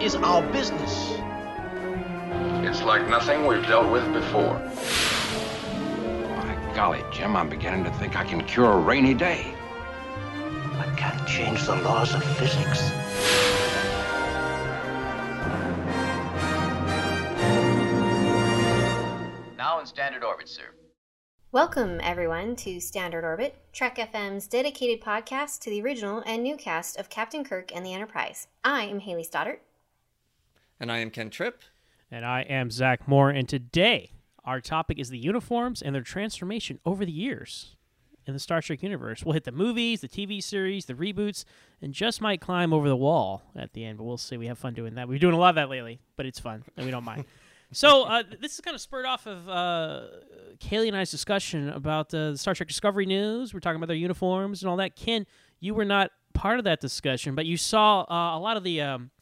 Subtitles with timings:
[0.00, 1.12] Is our business.
[2.66, 4.58] It's like nothing we've dealt with before.
[6.38, 9.54] My golly, Jim, I'm beginning to think I can cure a rainy day.
[10.78, 12.90] I can't change the laws of physics.
[19.58, 20.70] Now in standard orbit, sir.
[21.52, 26.96] Welcome, everyone, to Standard Orbit, Trek FM's dedicated podcast to the original and new cast
[26.96, 28.46] of Captain Kirk and the Enterprise.
[28.64, 29.60] I am Hayley Stoddart.
[30.80, 31.60] And I am Ken Tripp.
[32.10, 34.12] And I am Zach Moore, and today
[34.44, 37.76] our topic is the uniforms and their transformation over the years
[38.26, 39.22] in the Star Trek universe.
[39.22, 41.44] We'll hit the movies, the TV series, the reboots,
[41.82, 44.38] and just might climb over the wall at the end, but we'll see.
[44.38, 45.06] We have fun doing that.
[45.06, 47.26] We're doing a lot of that lately, but it's fun, and we don't mind.
[47.72, 50.02] So uh, this is kind of spurred off of uh,
[50.58, 53.54] Hayley and I's discussion about uh, the Star Trek Discovery news.
[53.54, 54.96] We're talking about their uniforms and all that.
[54.96, 55.24] Ken,
[55.60, 58.80] you were not part of that discussion, but you saw uh, a lot of the
[58.80, 59.12] um,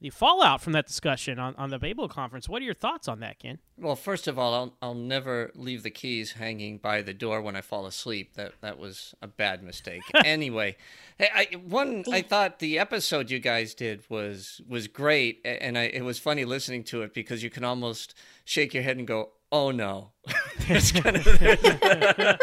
[0.00, 2.48] the fallout from that discussion on, on the Babel conference.
[2.48, 3.58] What are your thoughts on that, Ken?
[3.76, 7.54] Well, first of all, I'll, I'll never leave the keys hanging by the door when
[7.54, 8.34] I fall asleep.
[8.34, 10.02] That that was a bad mistake.
[10.24, 10.76] anyway,
[11.20, 16.04] I, one I thought the episode you guys did was was great, and I, it
[16.04, 18.14] was funny listening to it because you can almost
[18.44, 20.12] shake your head and go, "Oh no,
[20.68, 21.22] gonna,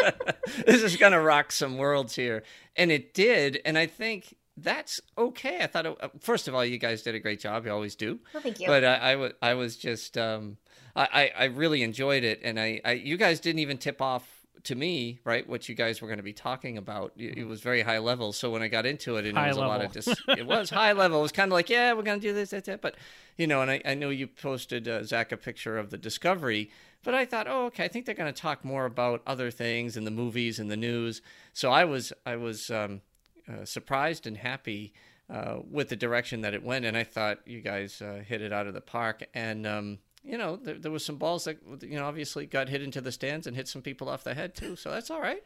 [0.66, 2.44] this is gonna rock some worlds here,"
[2.76, 3.60] and it did.
[3.64, 5.58] And I think that's okay.
[5.60, 7.64] I thought, it, uh, first of all, you guys did a great job.
[7.66, 8.18] You always do.
[8.34, 8.66] Well, thank you.
[8.66, 10.56] But I, I, wa- I was just, um,
[10.96, 11.08] I,
[11.38, 14.26] I, I really enjoyed it, and I, I, you guys didn't even tip off
[14.64, 15.48] to me, right?
[15.48, 17.12] What you guys were going to be talking about.
[17.16, 18.32] It, it was very high level.
[18.32, 20.14] So when I got into it, and High it was a lot of level.
[20.26, 21.20] dis- it was high level.
[21.20, 22.82] It was kind of like, yeah, we're going to do this, that, that.
[22.82, 22.96] But
[23.36, 26.70] you know, and I, I know you posted uh, Zach a picture of the Discovery.
[27.04, 27.84] But I thought, oh, okay.
[27.84, 30.76] I think they're going to talk more about other things and the movies and the
[30.76, 31.22] news.
[31.52, 33.02] So I was, I was um,
[33.48, 34.92] uh, surprised and happy
[35.30, 38.52] uh, with the direction that it went, and I thought you guys uh, hit it
[38.52, 39.26] out of the park.
[39.34, 42.82] And um, you know, there, there was some balls that you know obviously got hit
[42.82, 44.76] into the stands and hit some people off the head too.
[44.76, 45.42] So that's all right.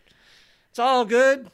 [0.71, 1.51] It's all good.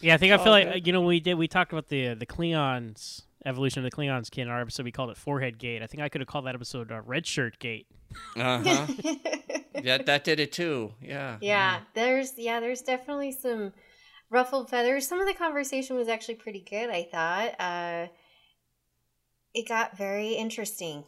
[0.00, 0.86] Yeah, I think I feel like good.
[0.86, 3.96] you know when we did we talked about the uh, the Klingons evolution of the
[3.96, 4.30] Klingons.
[4.30, 5.82] Ken, in our episode we called it Forehead Gate.
[5.82, 7.86] I think I could have called that episode uh, Red Shirt Gate.
[8.36, 8.86] Uh huh.
[9.82, 10.92] yeah, that did it too.
[11.00, 11.38] Yeah.
[11.40, 13.72] yeah, there's yeah, there's definitely some
[14.32, 15.06] ruffled feathers.
[15.06, 16.90] Some of the conversation was actually pretty good.
[16.90, 18.06] I thought uh,
[19.54, 21.04] it got very interesting.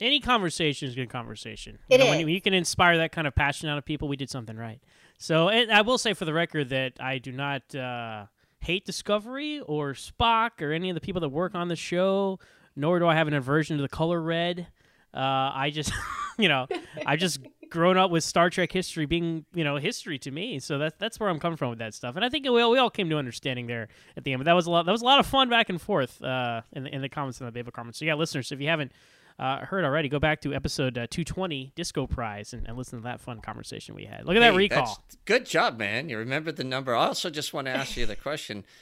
[0.00, 1.78] Any conversation is good conversation.
[1.88, 2.20] It you know, When is.
[2.20, 4.56] you, when you can inspire that kind of passion out of people, we did something
[4.56, 4.80] right.
[5.18, 8.26] So, and I will say for the record that I do not uh,
[8.60, 12.38] hate Discovery or Spock or any of the people that work on the show,
[12.74, 14.66] nor do I have an aversion to the color red.
[15.14, 15.92] Uh, I just,
[16.38, 16.66] you know,
[17.06, 17.40] I just
[17.70, 20.58] grown up with Star Trek history being, you know, history to me.
[20.58, 22.16] So that's that's where I'm coming from with that stuff.
[22.16, 24.40] And I think we all, we all came to understanding there at the end.
[24.40, 24.86] But that was a lot.
[24.86, 27.40] That was a lot of fun back and forth uh, in the, in the comments
[27.40, 27.98] in the Babel comments.
[27.98, 28.92] So yeah, listeners, if you haven't
[29.38, 33.20] uh, heard already, go back to episode uh, 220, Discoprise, and, and listen to that
[33.20, 34.24] fun conversation we had.
[34.24, 34.78] Look at that Hey, recall.
[34.86, 36.08] that's- Good job, man.
[36.08, 36.94] You remembered the number.
[36.94, 38.64] I also just want to ask you the question.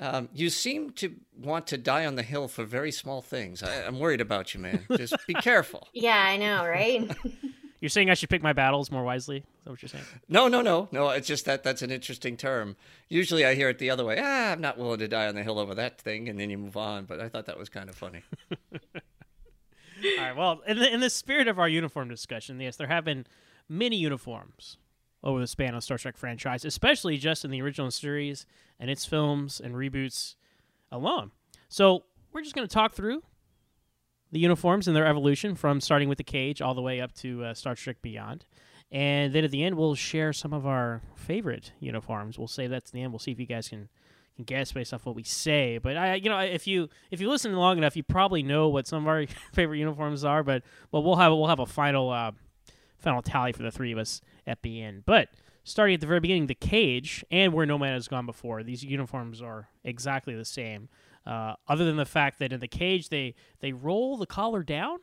[0.00, 3.64] Um, you seem to want to die on the hill for very small things.
[3.64, 4.86] I, I'm worried about you, man.
[4.96, 5.88] Just be careful.
[5.92, 7.10] Yeah, I know, right?
[7.80, 9.38] You're saying I should pick my battles more wisely?
[9.38, 10.04] Is that what you're saying?
[10.28, 11.10] No, no, no, no.
[11.10, 12.76] It's just that that's an interesting term.
[13.08, 14.18] Usually, I hear it the other way.
[14.20, 16.58] Ah, I'm not willing to die on the hill over that thing, and then you
[16.58, 17.04] move on.
[17.04, 18.22] But I thought that was kind of funny.
[20.18, 20.36] All right.
[20.36, 23.26] Well, in the, in the spirit of our uniform discussion, yes, there have been
[23.68, 24.78] many uniforms
[25.22, 28.46] over the span of Star Trek franchise, especially just in the original series
[28.78, 30.36] and its films and reboots
[30.90, 31.32] alone.
[31.68, 33.22] So we're just going to talk through
[34.30, 37.44] the uniforms and their evolution from starting with the cage all the way up to
[37.44, 38.44] uh, Star Trek Beyond.
[38.90, 42.38] And then at the end, we'll share some of our favorite uniforms.
[42.38, 43.12] We'll say that's the end.
[43.12, 43.88] We'll see if you guys can
[44.36, 45.78] can guess based off what we say.
[45.78, 48.86] But I, you know, if you if you listen long enough, you probably know what
[48.86, 50.42] some of our favorite uniforms are.
[50.42, 52.32] But but we'll have we'll have a final uh,
[52.98, 55.04] final tally for the three of us at the end.
[55.04, 55.28] But
[55.64, 58.82] starting at the very beginning, the cage and where no man has gone before, these
[58.82, 60.88] uniforms are exactly the same.
[61.28, 64.98] Uh, other than the fact that in the cage they they roll the collar down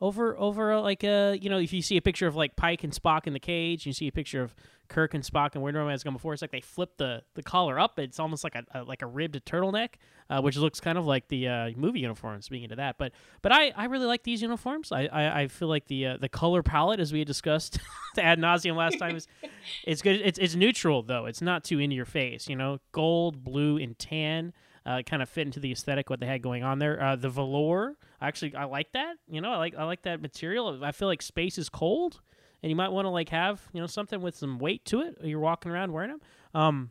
[0.00, 2.84] over over uh, like a you know if you see a picture of like Pike
[2.84, 4.54] and Spock in the cage, you see a picture of
[4.88, 6.32] Kirk and Spock and where no man has gone before.
[6.32, 7.98] It's like they flip the, the collar up.
[7.98, 9.90] It's almost like a, a like a ribbed turtleneck,
[10.28, 12.44] uh, which looks kind of like the uh, movie uniforms.
[12.44, 13.12] Speaking to that, but
[13.42, 14.92] but I, I really like these uniforms.
[14.92, 17.78] I, I, I feel like the uh, the color palette, as we had discussed
[18.18, 19.26] ad nauseum last time, is
[19.84, 20.20] it's good.
[20.22, 21.26] It's it's neutral though.
[21.26, 22.48] It's not too in your face.
[22.48, 24.52] You know, gold, blue, and tan.
[24.86, 27.02] Uh, kind of fit into the aesthetic what they had going on there.
[27.02, 29.16] Uh, the velour, actually, I like that.
[29.28, 30.78] You know, I like I like that material.
[30.84, 32.20] I feel like space is cold,
[32.62, 35.16] and you might want to like have you know something with some weight to it.
[35.24, 36.20] You're walking around wearing them.
[36.54, 36.90] Um,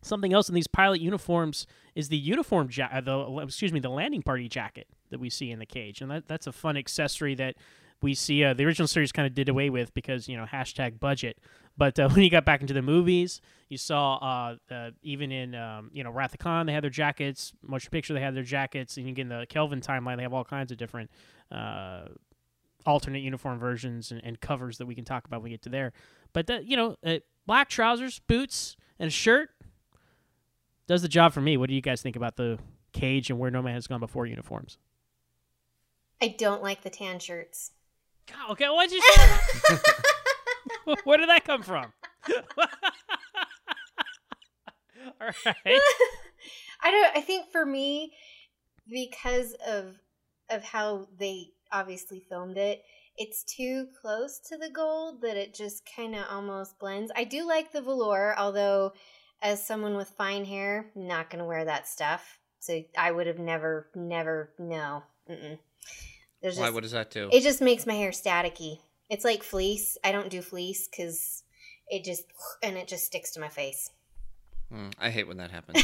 [0.00, 3.90] something else in these pilot uniforms is the uniform ja- uh, the excuse me the
[3.90, 7.34] landing party jacket that we see in the cage, and that, that's a fun accessory
[7.34, 7.56] that
[8.00, 8.44] we see.
[8.44, 11.38] Uh, the original series kind of did away with because you know hashtag budget.
[11.76, 15.54] But uh, when you got back into the movies, you saw uh, uh, even in
[15.54, 17.52] um, you know Wrath of Khan, they had their jackets.
[17.62, 20.34] Motion Picture, they had their jackets, and you get in the Kelvin timeline, they have
[20.34, 21.10] all kinds of different
[21.50, 22.02] uh,
[22.84, 25.68] alternate uniform versions and, and, covers that we can talk about when we get to
[25.68, 25.92] there.
[26.32, 29.50] But that you know, uh, black trousers, boots, and a shirt
[30.86, 31.56] does the job for me.
[31.56, 32.58] What do you guys think about the
[32.92, 34.78] cage and where no man has gone before uniforms?
[36.22, 37.72] I don't like the tan shirts.
[38.26, 39.76] God, okay, why'd you say
[41.04, 41.92] Where did that come from?
[45.20, 45.56] All right.
[46.82, 47.16] I don't.
[47.16, 48.12] I think for me,
[48.88, 49.96] because of
[50.50, 52.82] of how they obviously filmed it,
[53.16, 57.10] it's too close to the gold that it just kind of almost blends.
[57.16, 58.92] I do like the velour, although
[59.42, 62.38] as someone with fine hair, not going to wear that stuff.
[62.60, 65.02] So I would have never, never, no.
[65.30, 65.58] Mm-mm.
[66.42, 66.70] Just, Why?
[66.70, 67.28] What does that do?
[67.32, 68.80] It just makes my hair staticky.
[69.08, 69.96] It's like fleece.
[70.02, 71.42] I don't do fleece because
[71.88, 72.24] it just
[72.62, 73.90] and it just sticks to my face.
[74.72, 75.82] Mm, I hate when that happens.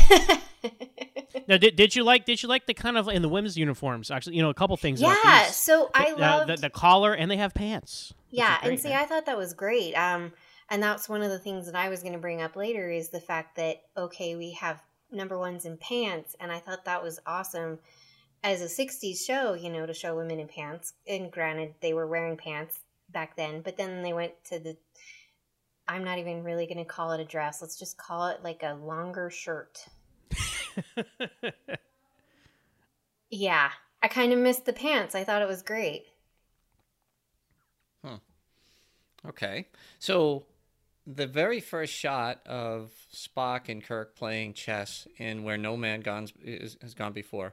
[1.49, 4.11] now, did, did you like did you like the kind of in the women's uniforms?
[4.11, 5.01] Actually, you know, a couple things.
[5.01, 8.13] Yeah, so I love the, the, the, collar and they have pants.
[8.31, 8.99] Yeah, and see, man.
[8.99, 9.95] I thought that was great.
[9.95, 10.33] Um,
[10.69, 13.11] and that's one of the things that I was going to bring up later is
[13.11, 14.83] the fact that okay, we have
[15.13, 17.79] number ones in pants, and I thought that was awesome
[18.43, 20.95] as a 60s show, you know, to show women in pants.
[21.07, 22.81] And granted, they were wearing pants
[23.13, 24.77] back then, but then they went to the
[25.89, 27.61] I'm not even really going to call it a dress.
[27.61, 29.85] Let's just call it like a longer shirt.
[33.31, 33.71] yeah,
[34.03, 35.15] I kind of missed the pants.
[35.15, 36.07] I thought it was great.
[38.05, 38.17] Hmm.
[39.29, 39.69] Okay.
[39.99, 40.47] So
[41.07, 46.29] the very first shot of Spock and Kirk playing chess in where no man gone,
[46.45, 47.53] is, has gone before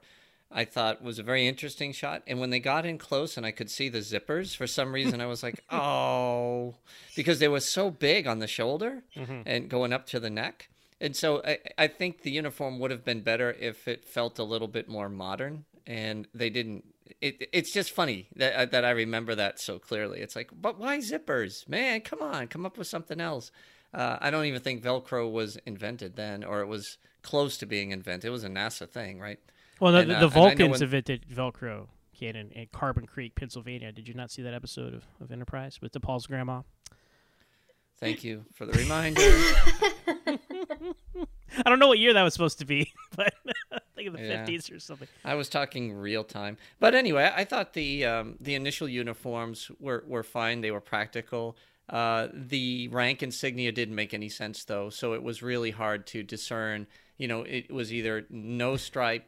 [0.51, 2.23] I thought was a very interesting shot.
[2.25, 5.21] And when they got in close and I could see the zippers, for some reason
[5.21, 6.75] I was like, oh,
[7.15, 9.41] because they were so big on the shoulder mm-hmm.
[9.45, 10.69] and going up to the neck.
[11.01, 14.43] And so I, I think the uniform would have been better if it felt a
[14.43, 15.65] little bit more modern.
[15.87, 16.85] And they didn't.
[17.21, 20.19] It, it's just funny that uh, that I remember that so clearly.
[20.19, 22.01] It's like, but why zippers, man?
[22.01, 23.51] Come on, come up with something else.
[23.91, 27.89] Uh, I don't even think Velcro was invented then, or it was close to being
[27.91, 28.27] invented.
[28.27, 29.39] It was a NASA thing, right?
[29.79, 31.87] Well, the, and, uh, the Vulcans invented Velcro
[32.17, 33.91] canon in Carbon Creek, Pennsylvania.
[33.91, 36.61] Did you not see that episode of, of Enterprise with T'Pol's grandma?
[37.99, 39.21] Thank you for the reminder.
[41.65, 43.33] I don't know what year that was supposed to be, but
[43.71, 45.07] I think in the fifties or something.
[45.25, 50.03] I was talking real time, but anyway, I thought the um, the initial uniforms were
[50.07, 50.61] were fine.
[50.61, 51.57] They were practical.
[51.89, 56.23] Uh, the rank insignia didn't make any sense though, so it was really hard to
[56.23, 56.87] discern.
[57.17, 59.25] You know, it was either no stripe,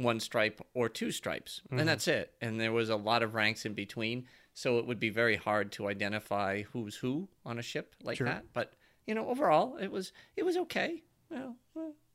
[0.00, 1.78] one stripe or two stripes, mm-hmm.
[1.78, 2.32] and that's it.
[2.40, 5.72] And there was a lot of ranks in between, so it would be very hard
[5.72, 8.26] to identify who's who on a ship like sure.
[8.26, 8.44] that.
[8.52, 8.72] But
[9.06, 11.02] you know, overall, it was it was okay.
[11.30, 11.56] Well,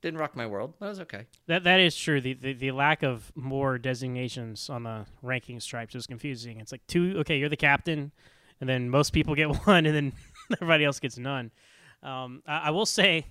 [0.02, 0.74] didn't rock my world.
[0.80, 1.26] That was okay.
[1.48, 2.22] That that is true.
[2.22, 6.60] The, the the lack of more designations on the ranking stripes is confusing.
[6.60, 7.16] It's like two.
[7.20, 8.12] Okay, you're the captain,
[8.60, 10.14] and then most people get one, and then
[10.52, 11.52] everybody else gets none.
[12.04, 13.26] Um, I, I will say,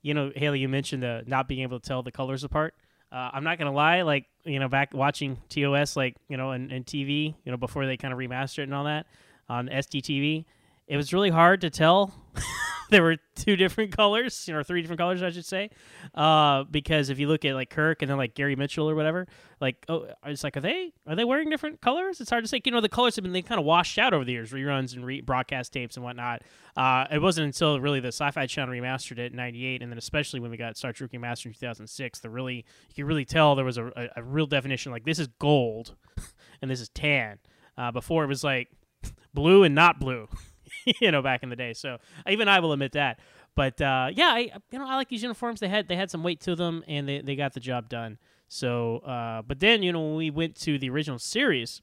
[0.00, 2.74] you know, Hayley, you mentioned the not being able to tell the colors apart.
[3.14, 6.72] Uh, I'm not gonna lie, like you know, back watching TOS, like you know, and,
[6.72, 9.06] and TV, you know, before they kind of remastered it and all that
[9.48, 10.44] on SDTV,
[10.88, 12.12] it was really hard to tell
[12.90, 15.70] there were two different colors, you know, three different colors, I should say.
[16.14, 19.26] Uh, because if you look at like Kirk and then like Gary Mitchell or whatever,
[19.60, 22.20] like oh, it's like are they are they wearing different colors?
[22.20, 22.60] It's hard to say.
[22.64, 24.94] You know, the colors have been they kind of washed out over the years, reruns
[24.94, 26.42] and re- broadcast tapes and whatnot.
[26.76, 30.40] Uh, it wasn't until really the Sci-Fi Channel remastered it in '98, and then especially
[30.40, 32.64] when we got Star Trek remastered in 2006, the really
[32.94, 34.92] you could really tell there was a, a, a real definition.
[34.92, 35.94] Like this is gold,
[36.62, 37.38] and this is tan.
[37.76, 38.68] Uh, before it was like
[39.34, 40.28] blue and not blue.
[41.00, 41.72] you know, back in the day.
[41.72, 43.20] So even I will admit that.
[43.54, 45.60] But uh, yeah, I you know I like these uniforms.
[45.60, 48.18] They had they had some weight to them, and they, they got the job done.
[48.48, 51.80] So, uh, but then you know when we went to the original series,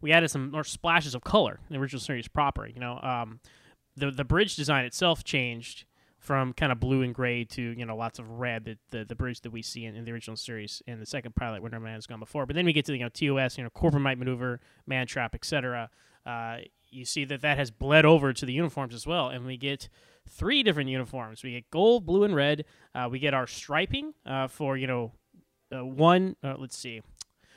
[0.00, 2.66] we added some more splashes of color in the original series proper.
[2.66, 3.40] You know, um,
[3.96, 5.84] the the bridge design itself changed
[6.18, 9.14] from kind of blue and gray to you know lots of red the the, the
[9.14, 11.94] bridge that we see in, in the original series in the second pilot No Man
[11.94, 12.44] has gone before.
[12.44, 15.34] But then we get to the you know TOS, you know Corbomite maneuver, man trap,
[15.34, 15.88] etc.
[16.26, 16.58] Uh,
[16.90, 19.88] you see that that has bled over to the uniforms as well, and we get
[20.28, 21.42] three different uniforms.
[21.42, 22.64] We get gold, blue, and red.
[22.94, 25.12] Uh, we get our striping uh, for you know
[25.74, 26.36] uh, one.
[26.42, 27.02] Uh, let's see,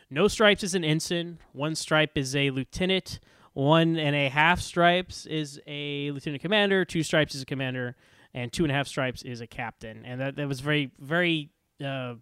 [0.09, 1.39] no stripes is an ensign.
[1.51, 3.19] One stripe is a lieutenant.
[3.53, 6.85] One and a half stripes is a lieutenant commander.
[6.85, 7.95] Two stripes is a commander,
[8.33, 10.03] and two and a half stripes is a captain.
[10.05, 11.49] And that that was very very.
[11.83, 12.15] Uh,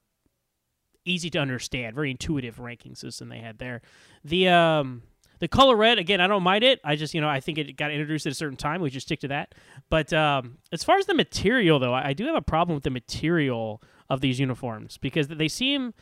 [1.03, 3.82] easy to understand, very intuitive ranking system they had there.
[4.24, 5.01] The um,
[5.42, 6.80] the color red, again, I don't mind it.
[6.84, 8.80] I just, you know, I think it got introduced at a certain time.
[8.80, 9.56] We just stick to that.
[9.90, 12.84] But um, as far as the material, though, I, I do have a problem with
[12.84, 15.96] the material of these uniforms because they seem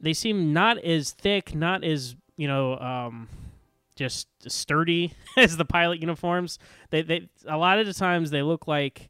[0.00, 3.28] they seem not as thick, not as you know, um,
[3.96, 6.58] just sturdy as the pilot uniforms.
[6.90, 9.08] They they a lot of the times they look like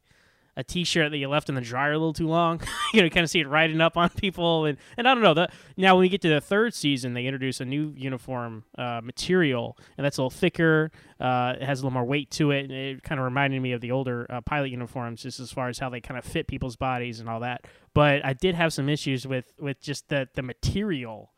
[0.57, 2.61] a T-shirt that you left in the dryer a little too long.
[2.93, 5.33] you know, kind of see it riding up on people, and and I don't know.
[5.33, 9.01] The, now when we get to the third season, they introduce a new uniform uh,
[9.03, 10.91] material, and that's a little thicker.
[11.19, 13.71] Uh, it has a little more weight to it, and it kind of reminded me
[13.71, 16.47] of the older uh, pilot uniforms, just as far as how they kind of fit
[16.47, 17.65] people's bodies and all that.
[17.93, 21.31] But I did have some issues with with just the the material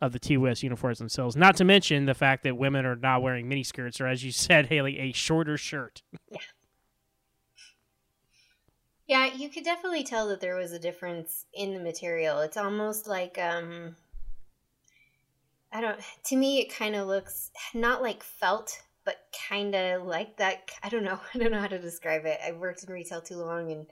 [0.00, 1.36] of the TOS uniforms themselves.
[1.36, 4.66] Not to mention the fact that women are not wearing miniskirts, or as you said,
[4.66, 6.02] Hayley, a shorter shirt.
[9.10, 9.26] Yeah.
[9.34, 12.38] You could definitely tell that there was a difference in the material.
[12.38, 13.96] It's almost like um
[15.72, 19.16] I don't to me it kind of looks not like felt, but
[19.48, 21.18] kind of like that I don't know.
[21.34, 22.38] I don't know how to describe it.
[22.46, 23.86] I've worked in retail too long and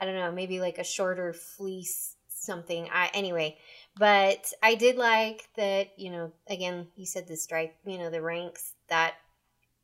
[0.00, 2.88] I don't know, maybe like a shorter fleece something.
[2.92, 3.58] I anyway,
[3.96, 8.22] but I did like that, you know, again, you said the stripe, you know, the
[8.22, 9.14] ranks that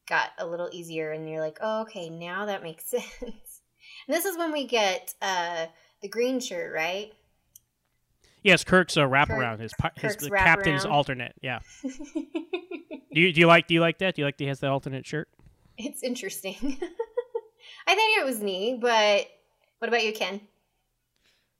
[0.08, 3.51] got a little easier and you're like, "Oh, okay, now that makes sense."
[4.06, 5.66] And this is when we get uh,
[6.00, 7.12] the green shirt, right?
[8.42, 9.60] Yes, Kirk's a wraparound.
[9.60, 11.34] His his the captain's alternate.
[11.42, 11.60] Yeah.
[11.82, 14.16] do you do you like do you like that?
[14.16, 15.28] Do you like that he has that alternate shirt?
[15.78, 16.56] It's interesting.
[17.86, 19.28] I think it was neat, but
[19.78, 20.40] what about you, Ken?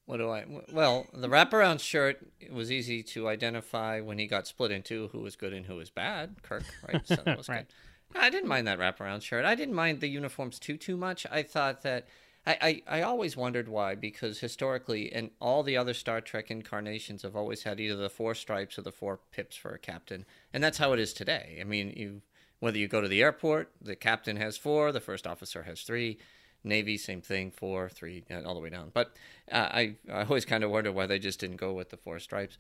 [0.07, 0.45] What do I?
[0.73, 5.21] Well, the wraparound shirt it was easy to identify when he got split into who
[5.21, 6.43] was good and who was bad.
[6.43, 7.07] Kirk, right?
[7.07, 7.67] So that was right.
[8.13, 8.21] good.
[8.21, 9.45] I didn't mind that wraparound shirt.
[9.45, 11.27] I didn't mind the uniforms too too much.
[11.31, 12.09] I thought that
[12.47, 17.23] I, I, I always wondered why, because historically, and all the other Star Trek incarnations
[17.23, 20.63] have always had either the four stripes or the four pips for a captain, and
[20.63, 21.59] that's how it is today.
[21.61, 22.23] I mean, you
[22.59, 26.19] whether you go to the airport, the captain has four, the first officer has three,
[26.65, 28.91] Navy same thing, four, three, all the way down.
[28.95, 29.17] But
[29.51, 32.19] uh, I I always kind of wonder why they just didn't go with the four
[32.19, 32.59] stripes.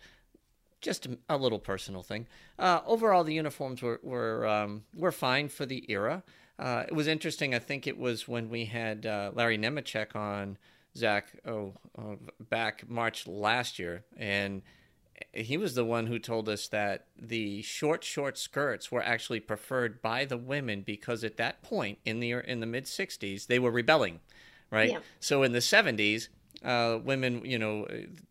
[0.80, 2.26] Just a, little personal thing.
[2.58, 6.24] Uh, overall, the uniforms were were um, were fine for the era.
[6.58, 7.54] Uh, it was interesting.
[7.54, 10.58] I think it was when we had uh, Larry Nemecek on
[10.96, 14.62] Zach oh, uh, back March last year, and
[15.32, 20.02] he was the one who told us that the short, short skirts were actually preferred
[20.02, 23.70] by the women because at that point in the in the mid '60s they were
[23.70, 24.20] rebelling,
[24.70, 24.90] right?
[24.90, 24.98] Yeah.
[25.20, 26.28] So in the '70s,
[26.64, 27.86] uh, women, you know,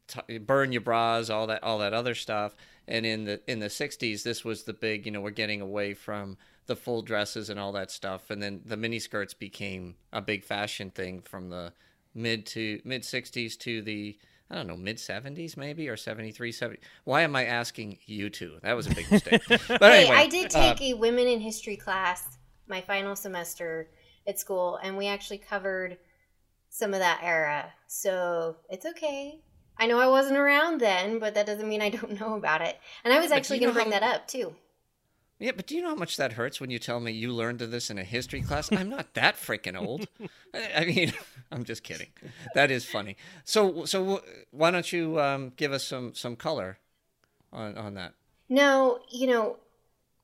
[0.07, 2.55] t- burn your bras, all that, all that other stuff,
[2.87, 5.93] and in the in the '60s, this was the big, you know, we're getting away
[5.93, 6.37] from
[6.71, 10.45] the full dresses and all that stuff, and then the mini skirts became a big
[10.45, 11.73] fashion thing from the
[12.15, 14.17] mid to mid '60s to the
[14.49, 16.79] I don't know mid '70s maybe or 73, 70.
[17.03, 18.57] Why am I asking you two?
[18.61, 19.41] That was a big mistake.
[19.49, 22.37] but anyway, hey, I did take uh, a women in history class
[22.69, 23.89] my final semester
[24.25, 25.97] at school, and we actually covered
[26.69, 27.73] some of that era.
[27.87, 29.41] So it's okay.
[29.77, 32.79] I know I wasn't around then, but that doesn't mean I don't know about it.
[33.03, 33.99] And I was actually going to bring how...
[33.99, 34.55] that up too.
[35.41, 37.61] Yeah, but do you know how much that hurts when you tell me you learned
[37.61, 38.71] this in a history class?
[38.71, 40.07] I'm not that freaking old.
[40.75, 41.13] I mean,
[41.51, 42.09] I'm just kidding.
[42.53, 43.17] That is funny.
[43.43, 44.21] So, so
[44.51, 46.77] why don't you um, give us some some color
[47.51, 48.13] on on that?
[48.49, 49.57] No, you know,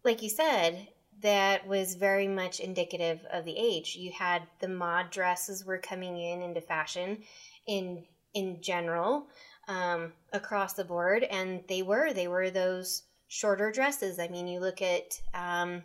[0.03, 0.87] like you said,
[1.23, 3.95] that was very much indicative of the age.
[3.95, 7.23] You had the mod dresses were coming in into fashion
[7.65, 8.03] in
[8.35, 9.25] in general
[9.67, 14.19] um, across the board, and they were they were those shorter dresses.
[14.19, 15.83] I mean, you look at um,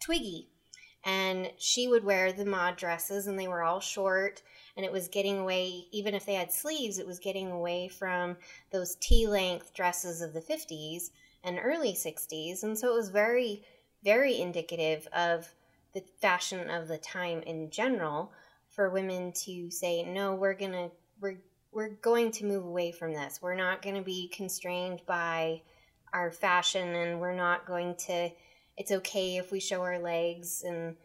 [0.00, 0.48] Twiggy,
[1.04, 4.42] and she would wear the mod dresses, and they were all short,
[4.76, 5.86] and it was getting away.
[5.92, 8.36] Even if they had sleeves, it was getting away from
[8.70, 11.10] those T length dresses of the fifties
[11.44, 13.62] and early sixties, and so it was very
[14.04, 15.52] very indicative of
[15.94, 18.32] the fashion of the time in general
[18.70, 21.38] for women to say no we're gonna we're
[21.72, 25.60] we're going to move away from this we're not going to be constrained by
[26.12, 28.30] our fashion and we're not going to
[28.76, 30.96] it's okay if we show our legs and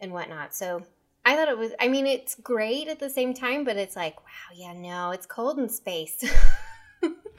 [0.00, 0.54] and whatnot.
[0.54, 0.82] So
[1.24, 4.16] i thought it was i mean it's great at the same time but it's like
[4.20, 6.22] wow yeah no it's cold in space.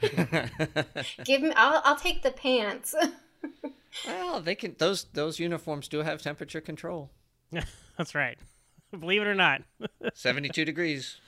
[1.24, 2.94] Give me i'll, I'll take the pants.
[4.06, 7.10] Well they can those those uniforms do have temperature control.
[7.96, 8.36] That's right.
[8.90, 9.62] Believe it or not.
[10.14, 11.18] 72 degrees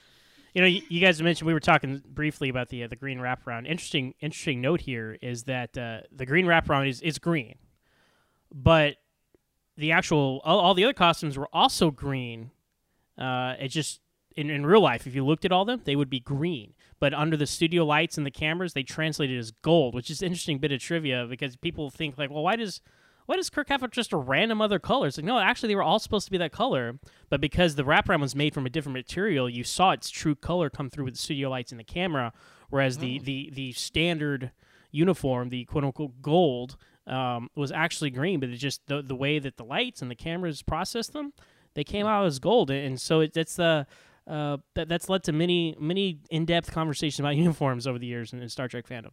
[0.56, 3.18] You know, you, you guys mentioned we were talking briefly about the uh, the green
[3.18, 3.66] wraparound.
[3.66, 7.56] Interesting, interesting note here is that uh, the green wraparound is is green,
[8.50, 8.94] but
[9.76, 12.52] the actual all, all the other costumes were also green.
[13.18, 14.00] Uh, it just
[14.34, 16.72] in, in real life, if you looked at all them, they would be green.
[17.00, 20.28] But under the studio lights and the cameras, they translated as gold, which is an
[20.28, 22.80] interesting bit of trivia because people think like, well, why does
[23.26, 25.08] why does Kirk have just a random other color?
[25.08, 27.82] It's like, no, actually, they were all supposed to be that color, but because the
[27.82, 31.14] wraparound was made from a different material, you saw its true color come through with
[31.14, 32.32] the studio lights in the camera,
[32.70, 34.52] whereas the, the, the standard
[34.92, 39.38] uniform, the quote unquote gold, um, was actually green, but it just the, the way
[39.38, 41.32] that the lights and the cameras processed them,
[41.74, 43.86] they came out as gold, and so it, that's the
[44.26, 48.32] uh, that, that's led to many many in depth conversations about uniforms over the years
[48.32, 49.10] in, in Star Trek fandom.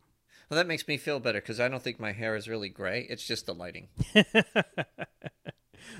[0.53, 3.05] Well that makes me feel better because i don't think my hair is really gray
[3.09, 3.87] it's just the lighting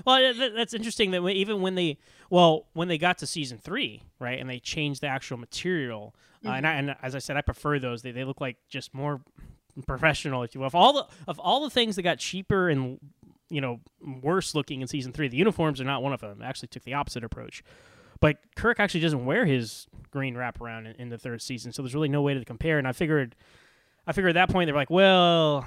[0.04, 1.98] well, that, that's interesting that even when they,
[2.30, 6.50] well, when they got to season three, right, and they changed the actual material, uh,
[6.50, 8.02] and, I, and as I said, I prefer those.
[8.02, 9.22] They, they look like just more
[9.86, 10.66] professional, if you will.
[10.66, 12.98] Of all the of all the things that got cheaper and
[13.48, 13.80] you know
[14.22, 16.40] worse looking in season three, the uniforms are not one of them.
[16.42, 17.62] I actually took the opposite approach.
[18.20, 21.94] But Kirk actually doesn't wear his green wraparound in, in the third season, so there's
[21.94, 22.78] really no way to compare.
[22.78, 23.34] And I figured,
[24.06, 25.66] I figure at that point they're like, well,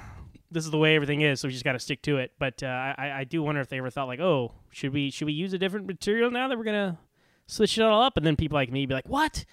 [0.50, 2.32] this is the way everything is, so we just got to stick to it.
[2.38, 5.26] But uh, I, I do wonder if they ever thought like, oh, should we should
[5.26, 6.98] we use a different material now that we're gonna
[7.46, 8.16] switch it all up?
[8.16, 9.44] And then people like me be like, what?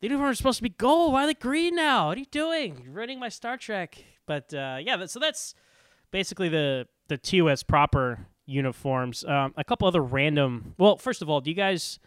[0.00, 1.12] The uniform is supposed to be gold.
[1.12, 2.08] Why are they green now?
[2.08, 2.82] What are you doing?
[2.84, 4.04] You're ruining my Star Trek.
[4.26, 5.54] But uh, yeah, so that's
[6.10, 9.24] basically the the TOS proper uniforms.
[9.24, 10.74] Um, a couple other random.
[10.78, 11.98] Well, first of all, do you guys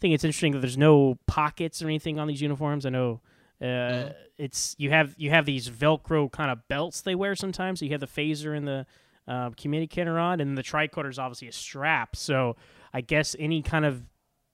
[0.00, 2.84] think it's interesting that there's no pockets or anything on these uniforms?
[2.84, 3.20] I know
[3.60, 7.80] uh, it's you have you have these Velcro kind of belts they wear sometimes.
[7.80, 8.86] So you have the phaser and the
[9.26, 12.16] uh, communicator on, and the tricorder is obviously a strap.
[12.16, 12.56] So
[12.92, 14.02] I guess any kind of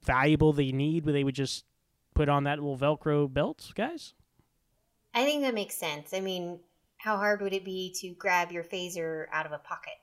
[0.04, 1.64] valuable they need, they would just
[2.14, 4.14] put on that little Velcro belt, guys.
[5.14, 6.14] I think that makes sense.
[6.14, 6.60] I mean,
[6.98, 9.94] how hard would it be to grab your phaser out of a pocket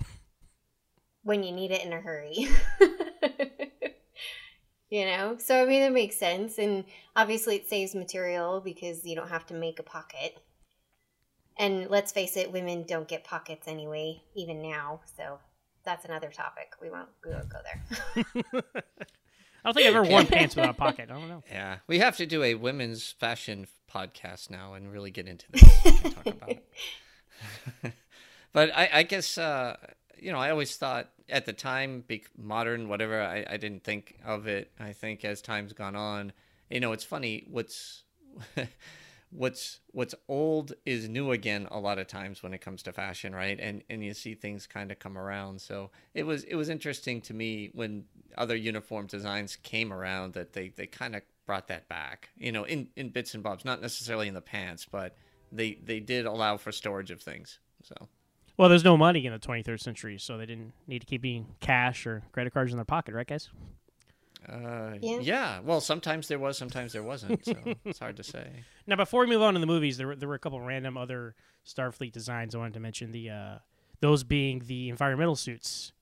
[1.22, 2.48] when you need it in a hurry?
[4.90, 5.36] you know?
[5.38, 6.58] So, I mean, it makes sense.
[6.58, 10.38] And obviously, it saves material because you don't have to make a pocket.
[11.58, 15.00] And let's face it, women don't get pockets anyway, even now.
[15.16, 15.38] So,
[15.84, 16.72] that's another topic.
[16.82, 18.24] We won't, we won't go there.
[19.66, 21.10] I don't think I've ever worn pants without a pocket.
[21.10, 21.42] I don't know.
[21.50, 25.86] yeah we have to do a women's fashion podcast now and really get into this
[25.86, 26.64] and talk about it
[28.52, 29.76] but I, I guess uh,
[30.18, 33.20] you know I always thought at the time, be modern, whatever.
[33.20, 34.70] I, I didn't think of it.
[34.78, 36.32] I think as time's gone on,
[36.70, 37.44] you know, it's funny.
[37.50, 38.04] What's
[39.30, 43.34] what's what's old is new again a lot of times when it comes to fashion,
[43.34, 43.58] right?
[43.60, 45.60] And and you see things kind of come around.
[45.60, 48.04] So it was it was interesting to me when
[48.36, 52.30] other uniform designs came around that they they kind of brought that back.
[52.36, 55.16] You know, in in bits and bobs, not necessarily in the pants, but
[55.52, 57.58] they they did allow for storage of things.
[57.82, 58.08] So
[58.56, 61.54] Well, there's no money in the 23rd century, so they didn't need to keep being
[61.60, 63.50] cash or credit cards in their pocket, right, guys?
[64.48, 65.18] uh, Yeah.
[65.20, 65.60] yeah.
[65.60, 67.44] Well, sometimes there was, sometimes there wasn't.
[67.44, 68.64] So it's hard to say.
[68.86, 70.96] Now, before we move on to the movies, there were, there were a couple random
[70.96, 71.34] other
[71.66, 73.10] Starfleet designs I wanted to mention.
[73.10, 73.54] The uh,
[74.00, 75.92] those being the environmental suits.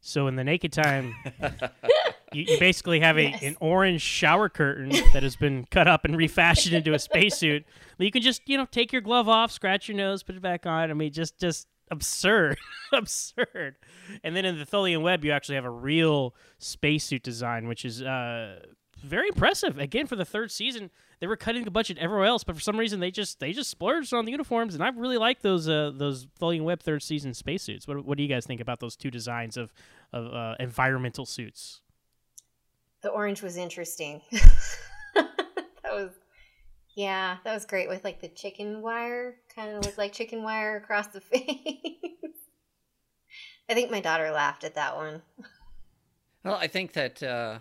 [0.00, 1.14] So in the naked time,
[2.32, 3.42] you, you basically have a Yes.
[3.44, 7.64] an orange shower curtain that has been cut up and refashioned into a spacesuit.
[7.98, 10.66] You can just you know take your glove off, scratch your nose, put it back
[10.66, 10.90] on.
[10.90, 12.58] I mean, just just absurd,
[12.92, 13.76] absurd.
[14.22, 18.02] And then in the Tholian Web, you actually have a real spacesuit design, which is
[18.02, 18.60] uh,
[19.02, 19.78] very impressive.
[19.78, 22.78] Again, for the third season, they were cutting the budget everywhere else, but for some
[22.78, 25.92] reason they just they just splurged on the uniforms, and I really like those uh,
[25.94, 27.86] those Tholian Web third season spacesuits.
[27.86, 29.72] What what do you guys think about those two designs of
[30.12, 31.80] of uh, environmental suits?
[33.02, 34.22] The orange was interesting.
[35.14, 35.28] that
[35.84, 36.10] was
[36.94, 40.76] yeah, that was great with like the chicken wire, kind of looked like chicken wire
[40.76, 41.52] across the face.
[43.68, 45.22] I think my daughter laughed at that one.
[46.44, 47.58] Well, I think that uh,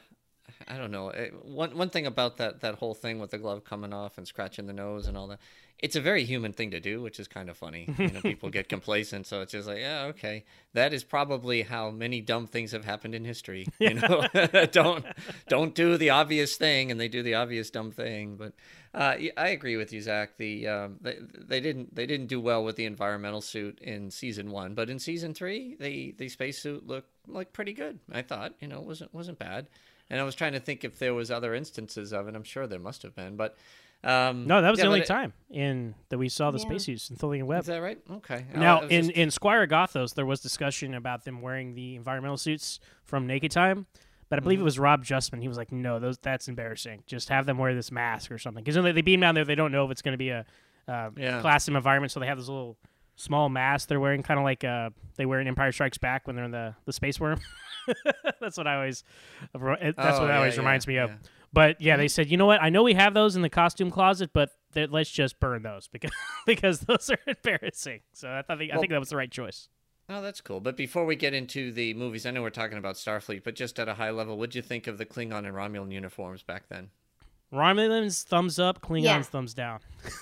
[0.68, 1.12] I don't know.
[1.44, 4.68] One one thing about that that whole thing with the glove coming off and scratching
[4.68, 5.40] the nose and all that,
[5.80, 7.88] it's a very human thing to do, which is kind of funny.
[8.04, 10.44] You know, people get complacent, so it's just like, yeah, okay.
[10.74, 13.68] That is probably how many dumb things have happened in history.
[13.80, 14.28] You know,
[14.72, 15.06] don't
[15.48, 18.36] don't do the obvious thing, and they do the obvious dumb thing.
[18.38, 18.54] But
[18.94, 20.38] uh, I agree with you, Zach.
[20.38, 24.52] The um, they, they didn't they didn't do well with the environmental suit in season
[24.52, 28.00] one, but in season three, the the spacesuit looked like pretty good.
[28.12, 29.68] I thought, you know, it wasn't wasn't bad.
[30.10, 32.36] And I was trying to think if there was other instances of it.
[32.36, 33.58] I'm sure there must have been, but
[34.04, 36.66] um, no, that was yeah, the only it, time in that we saw the Yeah.
[36.66, 37.62] spacesuits in Tholian Web.
[37.62, 38.00] Is that right?
[38.12, 38.46] Okay.
[38.56, 41.96] Now, I was in, just- in Squire Gothos, there was discussion about them wearing the
[41.96, 43.86] environmental suits from Naked Time,
[44.30, 44.62] but I believe Mm-hmm.
[44.64, 45.42] it was Rob Justman.
[45.42, 47.04] He was like, "No, those that's embarrassing.
[47.06, 49.72] Just have them wear this mask or something." Because they beam down there, they don't
[49.72, 50.46] know if it's going to be a
[50.88, 51.40] uh, Yeah.
[51.42, 52.78] class M environment, so they have this little
[53.16, 56.36] small mask they're wearing, kind of like uh, they wear in Empire Strikes Back when
[56.36, 57.40] they're in the the space worm.
[58.42, 59.04] that's what I always.
[59.54, 61.12] That's Oh, what that yeah, always yeah, reminds me of.
[61.56, 61.62] Yeah.
[61.62, 61.76] Mm-hmm.
[61.76, 62.62] But yeah, they said, you know what?
[62.62, 65.88] I know we have those in the costume closet, but th- let's just burn those
[65.88, 66.12] because
[66.46, 68.02] because those are embarrassing.
[68.14, 69.70] So I thought I Well- think that was the right choice.
[70.10, 70.60] Oh, that's cool.
[70.60, 73.80] But before we get into the movies, I know we're talking about Starfleet, but just
[73.80, 76.90] at a high level, what'd you think of the Klingon and Romulan uniforms back then?
[77.54, 79.22] Romulans thumbs up, Klingons Yeah.
[79.22, 79.80] thumbs down.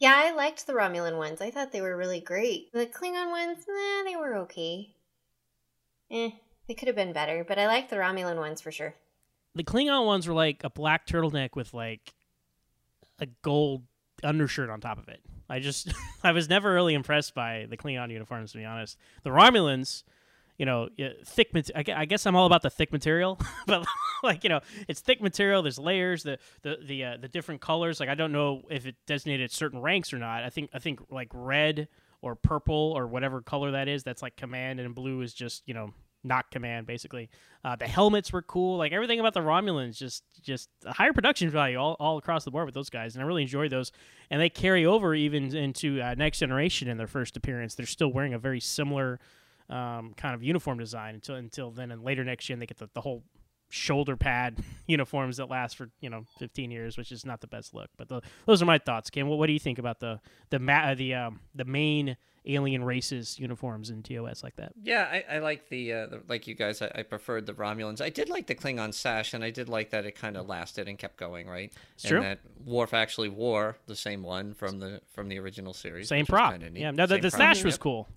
[0.00, 1.40] Yeah, I liked the Romulan ones.
[1.40, 2.72] I thought they were really great.
[2.72, 4.94] The Klingon ones, eh, they were okay.
[6.08, 6.30] Eh,
[6.68, 8.94] they could have been better, but I liked the Romulan ones for sure.
[9.54, 12.14] The Klingon ones were like a black turtleneck with like
[13.18, 13.82] a gold
[14.22, 15.20] undershirt on top of it.
[15.48, 15.92] I just
[16.24, 18.96] I was never really impressed by the Klingon uniforms to be honest.
[19.22, 20.04] The Romulans,
[20.58, 20.88] you know,
[21.24, 21.50] thick.
[21.74, 23.86] I guess I'm all about the thick material, but
[24.22, 25.62] like you know, it's thick material.
[25.62, 28.00] There's layers, the the the uh, the different colors.
[28.00, 30.44] Like I don't know if it designated certain ranks or not.
[30.44, 31.88] I think I think like red
[32.20, 34.02] or purple or whatever color that is.
[34.02, 37.30] That's like command, and blue is just you know not command basically.
[37.64, 38.76] Uh, the helmets were cool.
[38.76, 42.50] Like everything about the Romulans, just just a higher production value all, all across the
[42.50, 43.92] board with those guys, and I really enjoyed those.
[44.30, 47.74] And they carry over even into uh, Next Generation in their first appearance.
[47.74, 49.20] They're still wearing a very similar
[49.70, 51.90] um, kind of uniform design until until then.
[51.90, 53.22] And later next gen, they get the, the whole
[53.70, 57.74] shoulder pad uniforms that last for you know 15 years, which is not the best
[57.74, 57.90] look.
[57.96, 59.10] But the, those are my thoughts.
[59.10, 62.16] Ken, what, what do you think about the the ma- uh, the um, the main
[62.46, 64.72] alien races uniforms in TOS like that?
[64.82, 66.80] Yeah, I, I like the, uh, the like you guys.
[66.80, 68.00] I, I preferred the Romulans.
[68.00, 70.88] I did like the Klingon sash, and I did like that it kind of lasted
[70.88, 71.70] and kept going, right?
[71.94, 72.20] It's and true.
[72.22, 76.08] that Worf actually wore the same one from the from the original series.
[76.08, 76.54] Same prop.
[76.74, 77.38] Yeah, no, the, Same the prop.
[77.38, 77.80] sash was Yep.
[77.80, 78.08] cool.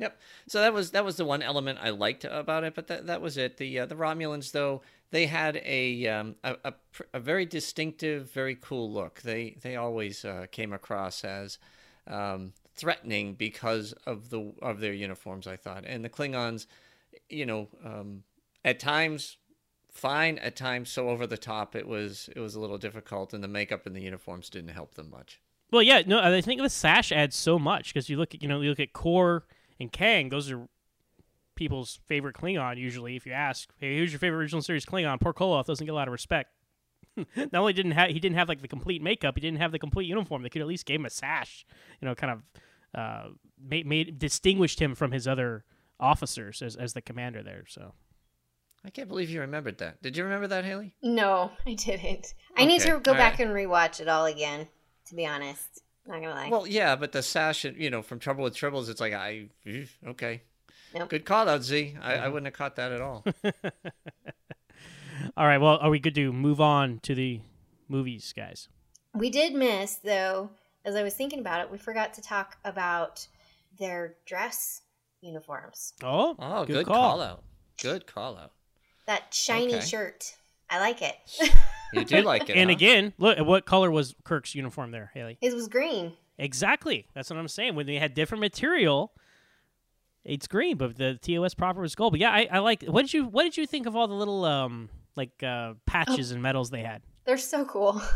[0.00, 0.18] Yep.
[0.48, 3.20] So that was that was the one element I liked about it, but that that
[3.20, 3.58] was it.
[3.58, 6.74] The uh, the Romulans though they had a um, a, a
[7.14, 9.20] a very distinctive, very cool look.
[9.20, 11.58] They they always uh, came across as
[12.06, 15.46] um, threatening because of the of their uniforms.
[15.46, 16.66] I thought, and the Klingons,
[17.28, 18.22] you know, um,
[18.64, 19.36] at times
[19.92, 23.44] fine, at times so over the top it was it was a little difficult, and
[23.44, 25.40] the makeup and the uniforms didn't help them much.
[25.70, 28.48] Well, yeah, no, I think the sash adds so much because you look at you
[28.48, 29.44] know you look at Kor
[29.80, 30.68] and Kang; those are
[31.56, 32.76] people's favorite Klingon.
[32.76, 35.92] Usually, if you ask, "Hey, who's your favorite original series Klingon?" Poor Koloth doesn't get
[35.92, 36.50] a lot of respect.
[37.36, 39.78] Not only didn't have he didn't have like the complete makeup, he didn't have the
[39.78, 40.42] complete uniform.
[40.42, 41.66] They could at least gave him a sash,
[42.00, 42.42] you know, kind of
[42.94, 43.28] uh,
[43.60, 45.64] made, made distinguished him from his other
[45.98, 47.64] officers as as the commander there.
[47.66, 47.94] So
[48.84, 50.02] I can't believe you remembered that.
[50.02, 50.94] Did you remember that, Hayley?
[51.02, 52.34] No, I didn't.
[52.56, 53.46] I need to go all back right.
[53.46, 54.68] and rewatch it all again,
[55.06, 55.82] to be honest.
[56.10, 56.48] Not gonna lie.
[56.48, 59.46] Well, yeah, but the sash, you know, from Trouble with Tribbles, it's like I
[60.08, 60.42] okay.
[60.92, 61.08] Nope.
[61.08, 61.94] Good call out, Z.
[62.02, 63.24] I, I wouldn't have caught that at all.
[65.36, 67.40] all right, well, are we good to move on to the
[67.88, 68.68] movies, guys?
[69.14, 70.50] We did miss, though,
[70.84, 73.24] as I was thinking about it, we forgot to talk about
[73.78, 74.82] their dress
[75.20, 75.92] uniforms.
[76.02, 77.18] Oh, Oh, good, good, call.
[77.18, 77.20] call.
[77.22, 77.44] out.
[77.80, 78.50] Good call out.
[79.06, 79.86] That shiny Okay.
[79.86, 80.36] shirt.
[80.70, 81.16] I like it.
[81.92, 82.56] You do like it.
[82.56, 82.76] And huh?
[82.76, 85.38] again, look, what color was Kirk's uniform there, Hayley?
[85.40, 86.12] It was green.
[86.38, 87.06] Exactly.
[87.14, 87.74] That's what I'm saying.
[87.74, 89.12] When they had different material,
[90.24, 92.12] it's green, but the TOS proper was gold.
[92.12, 92.84] But yeah, I, I like.
[92.84, 96.30] What did you What did you think of all the little um like uh patches
[96.30, 97.02] and medals they had?
[97.26, 98.00] They're so cool.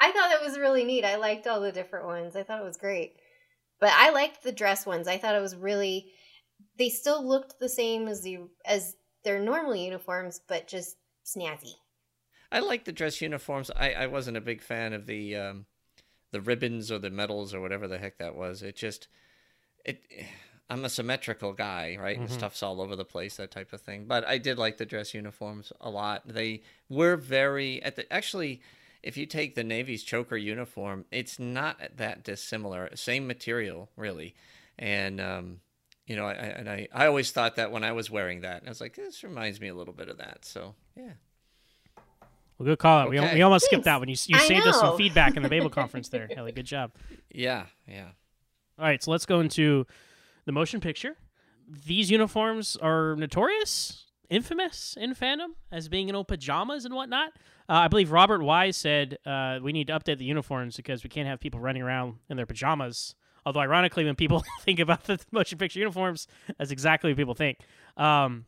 [0.00, 1.04] I thought it was really neat.
[1.04, 2.36] I liked all the different ones.
[2.36, 3.16] I thought it was great.
[3.80, 5.08] But I liked the dress ones.
[5.08, 6.12] I thought it was really
[6.78, 11.74] they still looked the same as the as their normal uniforms, but just snazzy.
[12.52, 13.70] I like the dress uniforms.
[13.76, 15.66] I, I wasn't a big fan of the um,
[16.32, 18.62] the ribbons or the medals or whatever the heck that was.
[18.62, 19.08] It just
[19.84, 20.02] it.
[20.68, 22.16] I'm a symmetrical guy, right?
[22.16, 24.04] And stuff's all over the place, that type of thing.
[24.06, 26.22] But I did like the dress uniforms a lot.
[26.26, 28.62] They were very at the actually.
[29.02, 32.94] If you take the Navy's choker uniform, it's not that dissimilar.
[32.94, 34.34] Same material, really,
[34.78, 35.60] and um,
[36.10, 38.62] you know, I, I- and I, I always thought that when I was wearing that,
[38.66, 40.44] I was like, this reminds me a little bit of that.
[40.44, 41.12] So yeah,
[42.58, 43.08] Well, good call.
[43.08, 43.34] We, Okay.
[43.36, 43.94] we almost skipped Thanks.
[43.94, 46.52] that when you you I saved us some feedback in the Babel conference there, Ellie.
[46.52, 46.92] Good job.
[47.30, 48.08] yeah, yeah.
[48.78, 49.86] All right, so let's go into
[50.46, 51.16] the motion picture.
[51.86, 57.28] These uniforms are notorious, infamous in fandom as being in old pajamas and whatnot.
[57.68, 61.10] Uh, I believe Robert Wise said uh, we need to update the uniforms because we
[61.10, 63.14] can't have people running around in their pajamas.
[63.50, 67.58] Although, ironically, when people think about the motion picture uniforms, that's exactly what people think.
[67.96, 68.44] Um,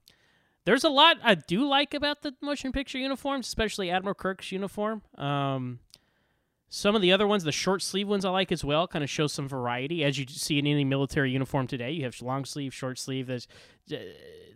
[0.65, 5.03] there's a lot I do like about the motion picture uniforms, especially Admiral Kirk's uniform.
[5.19, 5.81] Um,
[6.69, 8.87] some of the other ones, the short sleeve ones, I like as well.
[8.87, 11.91] Kind of show some variety, as you see in any military uniform today.
[11.91, 13.27] You have long sleeve, short sleeve.
[13.27, 13.49] There's
[13.93, 13.97] uh,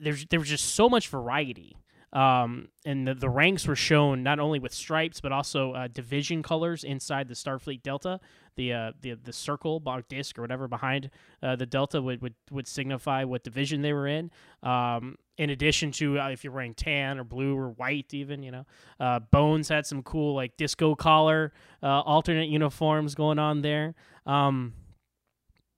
[0.00, 1.76] there's there was just so much variety,
[2.12, 6.42] um, and the, the ranks were shown not only with stripes but also uh, division
[6.42, 8.20] colors inside the Starfleet Delta.
[8.56, 11.10] The uh, the the circle bar disc or whatever behind
[11.42, 14.30] uh, the Delta would, would would signify what division they were in.
[14.62, 18.50] Um, in addition to uh, if you're wearing tan or blue or white, even you
[18.50, 18.66] know,
[18.98, 23.94] uh, Bones had some cool like disco collar uh, alternate uniforms going on there.
[24.24, 24.72] Um,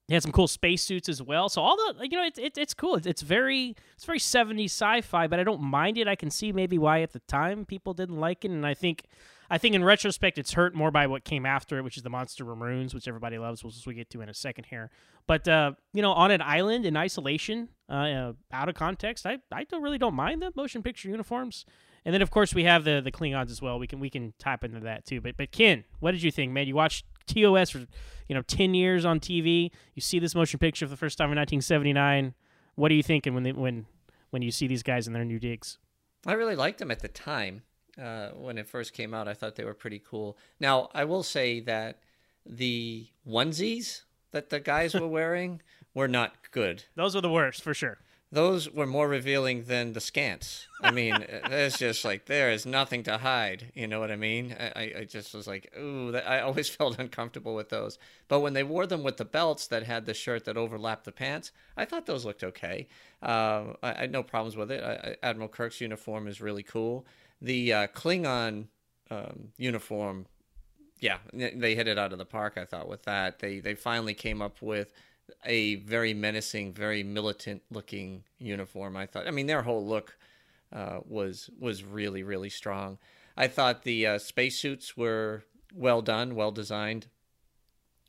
[0.09, 1.51] he had some cool spacesuits as well.
[1.51, 2.97] So all the you know, it's it, it's cool.
[2.97, 6.09] It's, it's very it's very 70s sci-fi, but I don't mind it.
[6.09, 9.05] I can see maybe why at the time people didn't like it, and I think
[9.51, 12.11] I think in retrospect it's hurt more by what came after it, which is the
[12.11, 14.90] Monster Maroons, which everybody loves, which we get to in a second here.
[15.27, 19.38] But uh, you know, on an island in isolation, uh, uh, out of context, I
[19.53, 21.66] I don't really don't mind the motion picture uniforms.
[22.07, 23.79] And then of course we have the the Klingons as well.
[23.79, 25.21] We can we can tap into that too.
[25.21, 26.66] But but Ken, what did you think, man?
[26.66, 29.70] You watched TOS for you know ten years on TV.
[29.94, 32.34] You see this motion picture for the first time in 1979.
[32.74, 33.86] What are you thinking when they, when
[34.30, 35.78] when you see these guys in their new digs?
[36.26, 37.62] I really liked them at the time.
[38.00, 40.38] Uh, when it first came out, I thought they were pretty cool.
[40.60, 42.00] Now, I will say that
[42.46, 45.62] the onesies that the guys were wearing
[45.94, 46.84] were not good.
[46.94, 47.98] Those are the worst for sure.
[48.30, 50.66] Those were more revealing than the skants.
[50.82, 53.72] I mean, it's just like there is nothing to hide.
[53.74, 54.54] You know what I mean?
[54.58, 57.98] I, I- just was like, ooh, I always felt uncomfortable with those.
[58.28, 61.12] But when they wore them with the belts that had the shirt that overlapped the
[61.12, 62.88] pants, I thought those looked okay.
[63.22, 64.84] Uh, I, I had no problems with it.
[64.84, 67.06] I, Admiral Kirk's uniform is really cool.
[67.40, 68.66] The uh, Klingon
[69.10, 70.26] um, uniform
[71.00, 72.54] yeah, they hit it out of the park.
[72.56, 74.92] I thought with that, they they finally came up with
[75.44, 78.96] a very menacing, very militant looking uniform.
[78.96, 79.26] I thought.
[79.26, 80.16] I mean, their whole look
[80.72, 82.98] uh, was was really really strong.
[83.36, 87.06] I thought the uh, spacesuits were well done, well designed.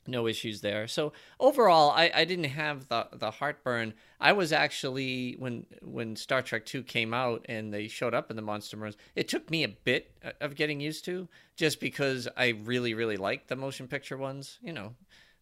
[0.06, 0.88] No issues there.
[0.88, 3.94] So overall, I, I didn't have the the heartburn.
[4.18, 8.36] I was actually when when Star Trek Two came out and they showed up in
[8.36, 8.96] the Monster Maroons.
[9.14, 13.18] It took me a bit uh, of getting used to, just because I really really
[13.18, 14.58] liked the motion picture ones.
[14.62, 14.94] You know,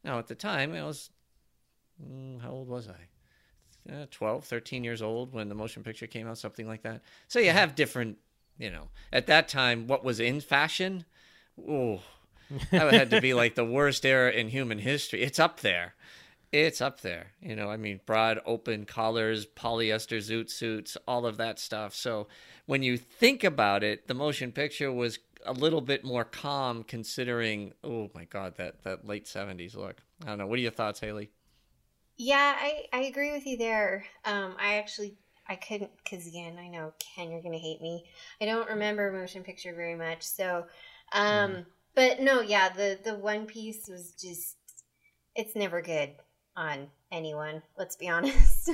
[0.04, 1.10] now at the time I was
[2.42, 3.92] how old was I?
[3.92, 7.00] Uh, 12, 13 years old when the motion picture came out, something like that.
[7.26, 8.18] So you have different,
[8.58, 11.06] you know, at that time, what was in fashion,
[11.66, 12.00] oh,
[12.70, 15.22] that had to be like the worst era in human history.
[15.22, 15.94] It's up there.
[16.52, 17.28] It's up there.
[17.40, 21.94] You know, I mean, broad open collars, polyester zoot suits, all of that stuff.
[21.94, 22.26] So
[22.66, 27.72] when you think about it, the motion picture was a little bit more calm considering,
[27.84, 30.02] oh my God, that, that late 70s look.
[30.24, 30.46] I don't know.
[30.46, 31.30] What are your thoughts, Hayley?
[32.18, 34.04] Yeah, I, I agree with you there.
[34.24, 38.04] Um, I actually I couldn't because again I know Ken you're gonna hate me.
[38.40, 40.22] I don't remember motion picture very much.
[40.22, 40.66] So,
[41.12, 44.56] um, but no, yeah, the the One Piece was just
[45.36, 46.10] it's never good
[46.56, 47.62] on anyone.
[47.78, 48.70] Let's be honest.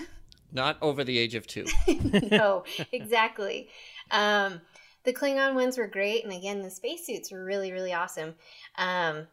[0.51, 1.67] Not over the age of two.
[2.31, 3.69] no, exactly.
[4.11, 4.63] Um,
[5.05, 8.37] the Klingon ones were great, and again, the spacesuits were really, really awesome.
[8.79, 9.27] Um,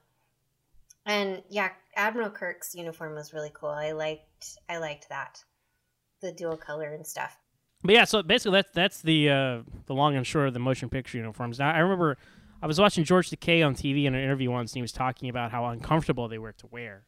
[1.05, 3.69] and yeah, Admiral Kirk's uniform was really cool.
[3.69, 5.43] I liked, I liked that,
[6.21, 7.37] the dual color and stuff.
[7.83, 10.89] But yeah, so basically that's that's the uh, the long and short of the motion
[10.89, 11.59] picture uniforms.
[11.59, 12.17] Now I remember
[12.61, 15.29] I was watching George Takei on TV in an interview once, and he was talking
[15.29, 17.05] about how uncomfortable they were to wear.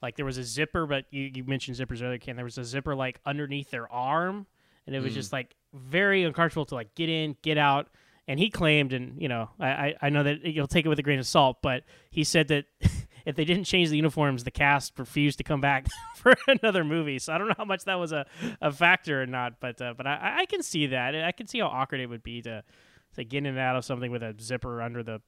[0.00, 2.36] Like there was a zipper, but you, you mentioned zippers earlier, Ken.
[2.36, 4.46] There was a zipper like underneath their arm,
[4.86, 7.88] and it was just like very uncomfortable to like get in, get out.
[8.26, 10.98] And he claimed, and you know, I I, I know that you'll take it with
[10.98, 12.64] a grain of salt, but he said that
[13.24, 17.18] if they didn't change the uniforms, the cast refused to come back for another movie.
[17.18, 18.26] So I don't know how much that was a,
[18.60, 21.14] a factor or not, but uh, but I, I can see that.
[21.14, 22.62] I can see how awkward it would be to
[23.16, 25.20] to get in and out of something with a zipper under the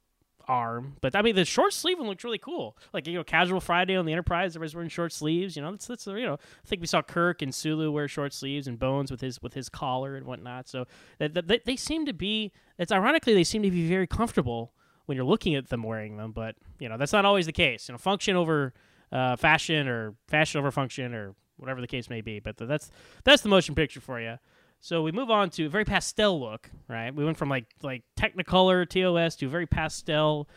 [0.49, 0.97] arm.
[1.01, 2.77] But I mean, the short sleeve one looks really cool.
[2.93, 5.57] Like you know, casual Friday on the Enterprise, everybody's wearing short sleeves.
[5.57, 8.33] You know, that's that's you know, I think we saw Kirk and Sulu wear short
[8.33, 10.69] sleeves and Bones with his with his collar and whatnot.
[10.69, 10.87] So
[11.19, 12.53] that, they seem to be.
[12.79, 14.73] It's ironically they seem to be very comfortable
[15.07, 16.33] when you're looking at them wearing them.
[16.33, 17.89] But you know, that's not always the case.
[17.89, 18.75] You know, function over
[19.11, 22.41] uh, fashion or fashion over function or whatever the case may be.
[22.41, 22.91] But that's
[23.25, 24.39] that's the motion picture for you.
[24.81, 27.15] So we move on to a very pastel look, right?
[27.15, 30.49] We went from like like Technicolor TOS to a very pastel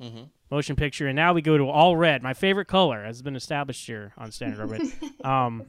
[0.00, 0.24] mm-hmm.
[0.50, 3.86] motion picture, and now we go to all red, my favorite color, has been established
[3.86, 4.82] here on Standard Orbit.
[5.24, 5.64] um,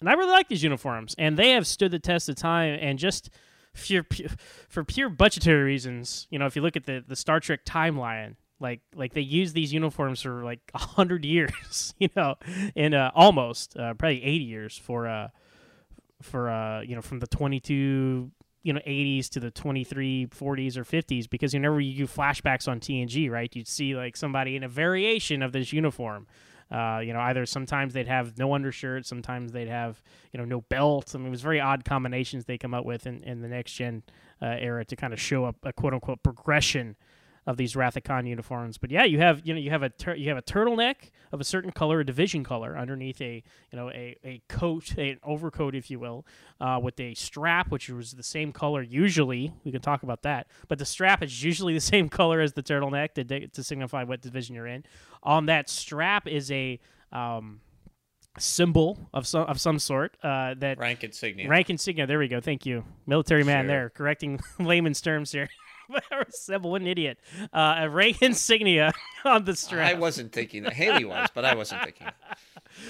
[0.00, 2.78] and I really like these uniforms, and they have stood the test of time.
[2.80, 3.30] And just
[3.74, 4.04] for,
[4.68, 8.36] for pure budgetary reasons, you know, if you look at the the Star Trek timeline,
[8.60, 12.34] like like they use these uniforms for like a hundred years, you know,
[12.76, 15.28] and uh, almost uh, probably eighty years for uh
[16.22, 18.30] for uh you know from the twenty two
[18.64, 22.80] you know 80s to the 23 40s or 50s because whenever you do flashbacks on
[22.80, 26.26] TNG right you'd see like somebody in a variation of this uniform
[26.70, 30.02] uh, you know either sometimes they'd have no undershirt sometimes they'd have
[30.32, 33.06] you know no belt I mean it was very odd combinations they come up with
[33.06, 34.02] in, in the next gen
[34.42, 36.96] uh, era to kind of show up a quote unquote progression
[37.48, 38.76] of these Khan uniforms.
[38.76, 41.40] But yeah, you have you know you have a tur- you have a turtleneck of
[41.40, 45.18] a certain color, a division color, underneath a you know a, a coat, a, an
[45.24, 46.26] overcoat, if you will,
[46.60, 48.82] uh, with a strap which was the same color.
[48.82, 52.52] Usually, we can talk about that, but the strap is usually the same color as
[52.52, 54.84] the turtleneck to to signify what division you're in.
[55.22, 56.78] On that strap is a
[57.12, 57.62] um,
[58.36, 61.48] symbol of some of some sort uh, that rank insignia.
[61.48, 62.06] Rank insignia.
[62.06, 62.42] There we go.
[62.42, 63.64] Thank you, military man.
[63.64, 63.68] Sure.
[63.68, 65.48] There, correcting layman's terms here.
[65.88, 67.18] What an idiot.
[67.52, 68.92] Uh, a rank insignia
[69.24, 69.88] on the strap.
[69.88, 70.72] I wasn't thinking that.
[70.72, 72.06] Hayley was, but I wasn't thinking.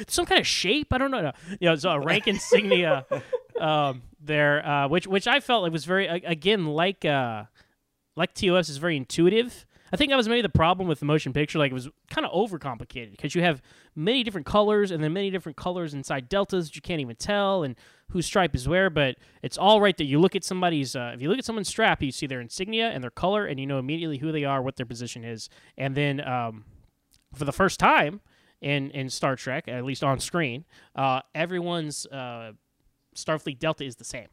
[0.06, 0.92] Some kind of shape.
[0.92, 1.32] I don't know.
[1.60, 3.06] You know, it's a rank insignia
[3.60, 7.44] um, there, uh, which which I felt it was very again like uh,
[8.16, 9.66] like TOS is very intuitive.
[9.90, 11.58] I think that was maybe the problem with the motion picture.
[11.58, 13.62] Like it was kind of overcomplicated because you have
[13.94, 17.62] many different colors and then many different colors inside deltas that you can't even tell
[17.62, 17.74] and
[18.10, 18.90] whose stripe is where.
[18.90, 20.96] But it's all right that you look at somebody's.
[20.96, 23.58] Uh, if you look at someone's strap, you see their insignia and their color, and
[23.60, 25.48] you know immediately who they are, what their position is.
[25.76, 26.64] And then um,
[27.34, 28.20] for the first time
[28.60, 32.52] in in Star Trek, at least on screen, uh, everyone's uh,
[33.14, 34.28] Starfleet Delta is the same.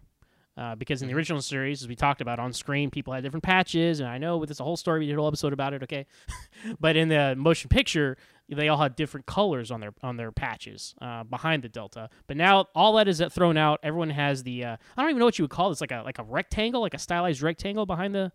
[0.57, 1.17] Uh, because in the mm-hmm.
[1.17, 4.37] original series, as we talked about on screen, people had different patches, and I know
[4.37, 5.83] with this whole story, we did a whole episode about it.
[5.83, 6.05] Okay,
[6.79, 8.15] but in the motion picture,
[8.47, 12.09] they all had different colors on their on their patches uh, behind the delta.
[12.27, 13.79] But now all that is thrown out.
[13.83, 16.03] Everyone has the uh, I don't even know what you would call this, like a
[16.05, 18.31] like a rectangle, like a stylized rectangle behind the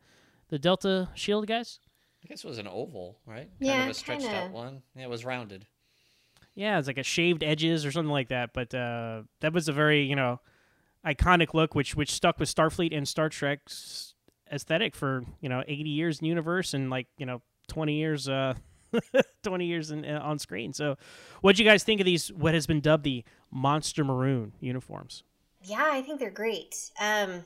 [0.48, 1.78] the delta shield, guys.
[2.24, 3.48] I guess it was an oval, right?
[3.60, 4.38] Yeah, Kind of a stretched kinda.
[4.38, 4.82] out one.
[4.94, 5.66] Yeah, it was rounded.
[6.54, 8.52] Yeah, it's like a shaved edges or something like that.
[8.52, 10.40] But uh, that was a very you know
[11.06, 14.14] iconic look, which which stuck with Starfleet and Star Trek's
[14.52, 18.54] aesthetic for you know 80 years in universe and like you know 20 years uh
[19.44, 20.72] 20 years in, uh, on screen.
[20.72, 20.96] So,
[21.40, 22.32] what do you guys think of these?
[22.32, 25.22] What has been dubbed the monster maroon uniforms?
[25.62, 26.90] Yeah, I think they're great.
[27.00, 27.44] Um,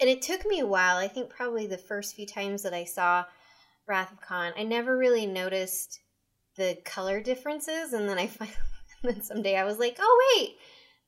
[0.00, 0.96] and it took me a while.
[0.96, 3.24] I think probably the first few times that I saw
[3.86, 6.00] Wrath of Khan, I never really noticed
[6.56, 8.56] the color differences, and then I finally,
[9.02, 10.56] then someday I was like, oh wait,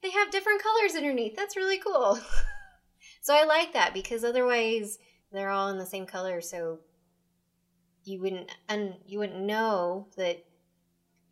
[0.03, 1.37] they have different colors underneath.
[1.37, 2.19] That's really cool.
[3.21, 4.99] so I like that because otherwise
[5.31, 6.81] they're all in the same color, so
[8.05, 10.45] you wouldn't and you wouldn't know that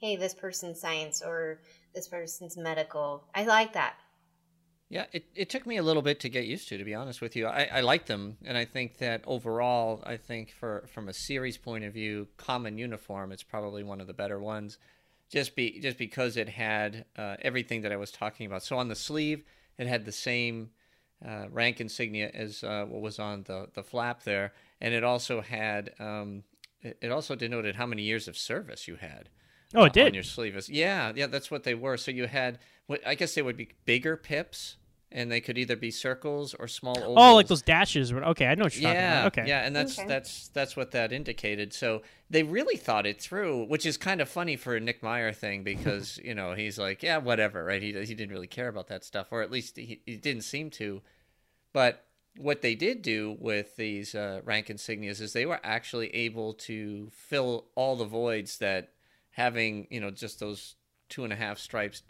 [0.00, 1.60] hey, this person's science or
[1.94, 3.24] this person's medical.
[3.34, 3.96] I like that.
[4.88, 7.20] Yeah, it, it took me a little bit to get used to, to be honest
[7.20, 7.46] with you.
[7.46, 11.58] I, I like them, and I think that overall, I think for from a series
[11.58, 14.78] point of view, common uniform, it's probably one of the better ones
[15.30, 18.62] just be just because it had uh, everything that I was talking about.
[18.62, 19.44] So on the sleeve,
[19.78, 20.70] it had the same
[21.26, 25.40] uh, rank insignia as uh, what was on the the flap there, and it also
[25.40, 26.42] had um,
[26.82, 29.28] it, it, also denoted how many years of service you had.
[29.72, 30.68] Oh, it did on your sleeves.
[30.68, 31.96] Yeah, yeah, that's what they were.
[31.96, 32.58] So you had,
[33.06, 34.76] I guess they would be bigger pips
[35.12, 37.18] and they could either be circles or small ovals.
[37.18, 38.12] Oh, like those dashes.
[38.12, 39.38] Okay, I know what you're yeah, talking about.
[39.38, 40.08] Okay, yeah, and that's okay.
[40.08, 41.72] that's that's what that indicated.
[41.72, 45.32] So they really thought it through, which is kind of funny for a Nick Meyer
[45.32, 47.82] thing because you know he's like, yeah, whatever, right?
[47.82, 50.70] He he didn't really care about that stuff, or at least he, he didn't seem
[50.70, 51.02] to.
[51.72, 52.04] But
[52.36, 57.08] what they did do with these uh, rank insignias is they were actually able to
[57.10, 58.90] fill all the voids that
[59.30, 60.76] having you know just those
[61.10, 62.02] two and a half stripes.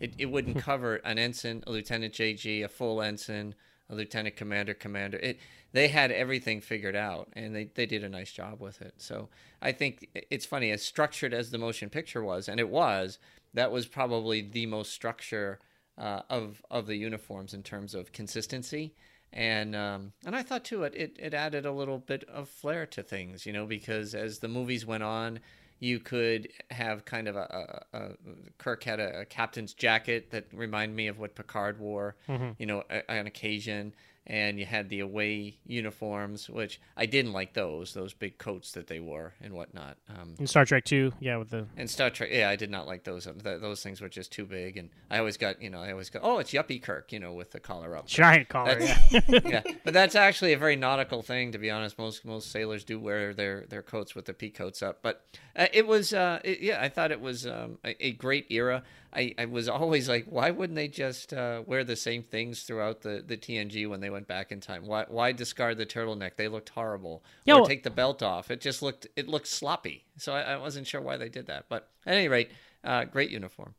[0.00, 3.54] It, it wouldn't cover an ensign, a lieutenant JG, a full ensign,
[3.88, 5.18] a lieutenant commander, commander.
[5.18, 5.38] It
[5.72, 8.94] they had everything figured out, and they they did a nice job with it.
[8.98, 9.28] So
[9.62, 13.18] I think it's funny as structured as the motion picture was, and it was.
[13.54, 15.60] That was probably the most structure
[15.96, 18.94] uh, of of the uniforms in terms of consistency.
[19.32, 22.86] and um, and I thought too it, it it added a little bit of flair
[22.86, 25.40] to things, you know, because as the movies went on,
[25.82, 28.08] you could have kind of a, a, a
[28.56, 32.50] Kirk had a, a, captain's jacket that reminded me of what Picard wore, mm-hmm.
[32.56, 33.92] you know, on occasion
[34.26, 38.86] and you had the away uniforms, which I didn't like those those big coats that
[38.86, 39.96] they wore and whatnot.
[40.08, 42.86] Um, in Star Trek too, yeah, with the in Star Trek, yeah, I did not
[42.86, 43.26] like those.
[43.42, 46.20] Those things were just too big, and I always got you know I always go,
[46.22, 49.00] oh, it's Yuppie Kirk, you know, with the collar up, giant collar, yeah.
[49.28, 49.62] yeah.
[49.84, 51.98] But that's actually a very nautical thing, to be honest.
[51.98, 55.24] Most most sailors do wear their their coats with the pea coats up, but
[55.56, 58.84] uh, it was uh, it, yeah, I thought it was um, a, a great era.
[59.14, 63.02] I, I was always like, why wouldn't they just uh, wear the same things throughout
[63.02, 64.86] the, the TNG when they went back in time?
[64.86, 66.36] Why why discard the turtleneck?
[66.36, 67.22] They looked horrible.
[67.44, 68.50] Yeah, or well, take the belt off.
[68.50, 70.04] It just looked it looked sloppy.
[70.16, 71.66] So I, I wasn't sure why they did that.
[71.68, 72.50] But at any rate,
[72.84, 73.74] uh, great uniform.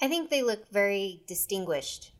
[0.00, 2.12] I think they look very distinguished.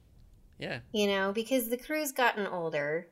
[0.58, 0.80] Yeah.
[0.92, 3.08] You know, because the crew's gotten older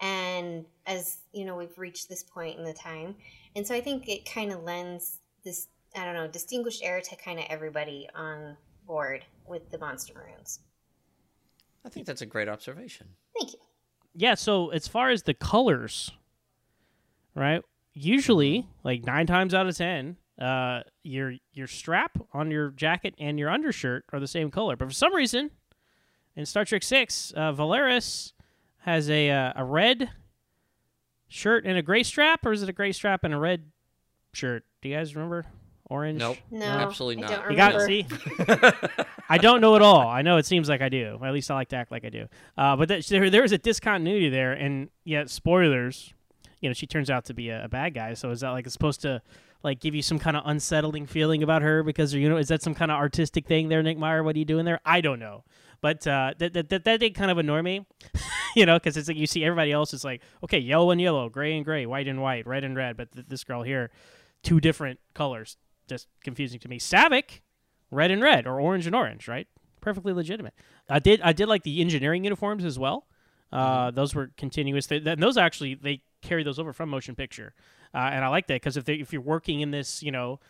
[0.00, 3.16] and as you know, we've reached this point in the time.
[3.54, 7.16] And so I think it kind of lends this I don't know, distinguished air to
[7.16, 10.60] kind of everybody on board with the Monster Maroons.
[11.84, 13.08] I think that's a great observation.
[13.38, 13.58] Thank you.
[14.14, 16.10] Yeah, so as far as the colors,
[17.34, 17.62] right?
[17.94, 18.68] Usually, mm-hmm.
[18.84, 23.50] like nine times out of ten, uh, your your strap on your jacket and your
[23.50, 24.76] undershirt are the same color.
[24.76, 25.50] But for some reason,
[26.36, 28.32] in Star Trek Six, uh, Valeris
[28.78, 30.10] has a uh, a red
[31.28, 33.70] shirt and a gray strap, or is it a gray strap and a red
[34.32, 34.64] shirt?
[34.82, 35.46] Do you guys remember?
[35.88, 36.18] Orange?
[36.18, 36.38] Nope.
[36.50, 37.50] No, absolutely not.
[37.50, 38.06] You got see.
[39.28, 40.08] I don't know at all.
[40.08, 41.18] I know it seems like I do.
[41.22, 42.28] At least I like to act like I do.
[42.56, 46.14] Uh, but that, there, there is a discontinuity there, and yet spoilers.
[46.60, 48.14] You know, she turns out to be a, a bad guy.
[48.14, 49.22] So is that like it's supposed to
[49.62, 52.62] like give you some kind of unsettling feeling about her because you know is that
[52.62, 54.22] some kind of artistic thing there, Nick Meyer?
[54.22, 54.80] What are you doing there?
[54.84, 55.44] I don't know.
[55.80, 57.86] But uh, that, that, that, that did kind of annoy me,
[58.56, 61.28] you know, because it's like you see everybody else is like, okay, yellow and yellow,
[61.28, 63.90] gray and gray, white and white, red and red, but th- this girl here,
[64.42, 65.56] two different colors
[65.88, 66.78] just confusing to me.
[66.78, 67.40] Saavik,
[67.90, 69.46] red and red, or orange and orange, right?
[69.80, 70.54] Perfectly legitimate.
[70.88, 73.06] I did I did like the engineering uniforms as well.
[73.52, 73.96] Uh, mm-hmm.
[73.96, 74.86] Those were continuous.
[74.86, 77.54] They, and those actually they carry those over from motion picture,
[77.94, 80.40] uh, and I like that because if they, if you're working in this you know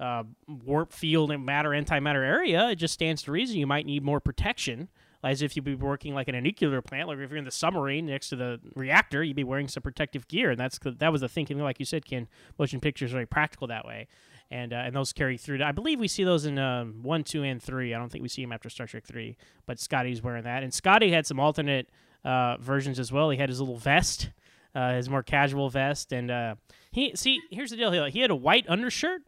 [0.00, 0.24] uh,
[0.64, 4.20] warp field and matter antimatter area, it just stands to reason you might need more
[4.20, 4.88] protection.
[5.20, 7.50] As if you'd be working like in a nuclear plant, like if you're in the
[7.50, 11.22] submarine next to the reactor, you'd be wearing some protective gear, and that's that was
[11.22, 11.58] the thinking.
[11.58, 14.06] Like you said, Ken, motion pictures are very practical that way
[14.50, 15.58] and uh, and those carry through.
[15.58, 17.94] To, I believe we see those in um, one, two, and three.
[17.94, 19.36] I don't think we see him after Star Trek three,
[19.66, 21.88] but Scotty's wearing that, and Scotty had some alternate
[22.24, 23.30] uh, versions as well.
[23.30, 24.30] He had his little vest,
[24.74, 26.54] uh, his more casual vest, and uh,
[26.90, 27.92] he see here's the deal.
[27.92, 29.22] He, he had a white undershirt.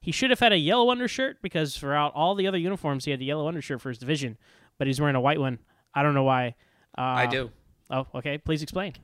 [0.00, 3.20] He should have had a yellow undershirt because throughout all the other uniforms, he had
[3.20, 4.38] the yellow undershirt for his division,
[4.78, 5.58] but he's wearing a white one.
[5.94, 6.54] I don't know why.
[6.96, 7.50] I do.
[7.90, 8.38] Oh, okay.
[8.38, 8.94] Please explain.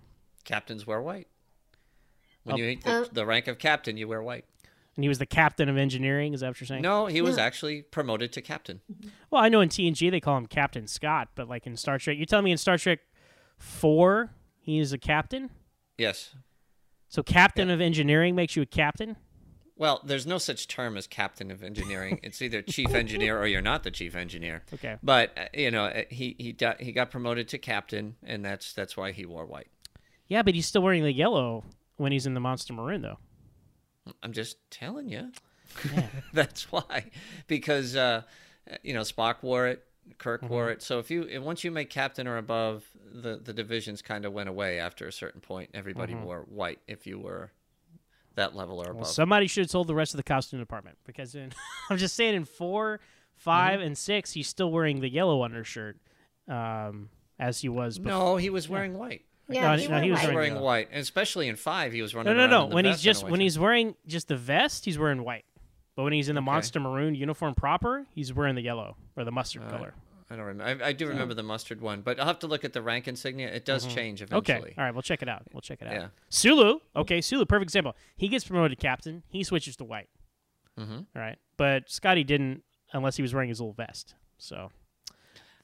[0.44, 1.28] Captains wear white.
[2.44, 2.58] When oh.
[2.58, 4.44] you hit the, uh, the rank of captain, you wear white
[4.96, 6.34] and he was the captain of engineering.
[6.34, 6.82] Is that what you're saying?
[6.82, 8.80] No, he was actually promoted to captain.
[9.30, 12.16] Well, I know in TNG they call him Captain Scott, but like in Star Trek,
[12.16, 13.00] you tell me in Star Trek
[13.58, 15.50] four he is a captain.
[15.98, 16.34] Yes.
[17.08, 19.16] So captain of engineering makes you a captain.
[19.78, 22.18] Well, there's no such term as captain of engineering.
[22.22, 24.64] it's either chief engineer or you're not the chief engineer.
[24.72, 24.96] Okay.
[25.02, 28.72] But uh, you know, uh, he he got, he got promoted to captain, and that's
[28.72, 29.68] that's why he wore white.
[30.26, 31.64] Yeah, but he's still wearing the yellow
[31.96, 33.18] when he's in the Monster Maroon, though.
[34.22, 35.30] I'm just telling you.
[35.94, 36.06] Yeah.
[36.32, 37.06] That's why,
[37.46, 38.22] because uh,
[38.82, 39.84] you know Spock wore it,
[40.18, 40.52] Kirk mm-hmm.
[40.52, 40.82] wore it.
[40.82, 44.48] So if you once you make captain or above, the the divisions kind of went
[44.48, 45.70] away after a certain point.
[45.74, 46.24] Everybody mm-hmm.
[46.24, 47.50] wore white if you were
[48.36, 48.96] that level or above.
[48.96, 51.52] Well, somebody should have told the rest of the costume department because in,
[51.90, 53.00] I'm just saying in four,
[53.36, 53.86] 5 mm-hmm.
[53.86, 55.98] and six, he's still wearing the yellow undershirt,
[56.48, 57.98] um, as he was.
[57.98, 58.18] Before.
[58.18, 58.98] No, he was wearing yeah.
[58.98, 59.24] white.
[59.48, 62.14] Yeah, no, he, no, he was wearing, wearing white, and especially in five, he was
[62.14, 62.36] running.
[62.36, 62.74] No, no, no.
[62.74, 65.44] When he's just when he's wearing just the vest, he's wearing white.
[65.94, 66.50] But when he's in the okay.
[66.50, 69.94] monster maroon uniform proper, he's wearing the yellow or the mustard uh, color.
[70.28, 70.84] I don't remember.
[70.84, 73.06] I, I do remember the mustard one, but I'll have to look at the rank
[73.06, 73.48] insignia.
[73.48, 73.94] It does mm-hmm.
[73.94, 74.58] change eventually.
[74.58, 74.74] Okay.
[74.76, 74.92] All right.
[74.92, 75.42] We'll check it out.
[75.52, 75.94] We'll check it out.
[75.94, 76.08] Yeah.
[76.28, 76.80] Sulu.
[76.96, 77.20] Okay.
[77.20, 77.44] Sulu.
[77.44, 77.94] Perfect example.
[78.16, 79.22] He gets promoted to captain.
[79.28, 80.08] He switches to white.
[80.78, 80.92] Mm-hmm.
[80.92, 81.38] All right.
[81.56, 84.14] But Scotty didn't unless he was wearing his little vest.
[84.38, 84.70] So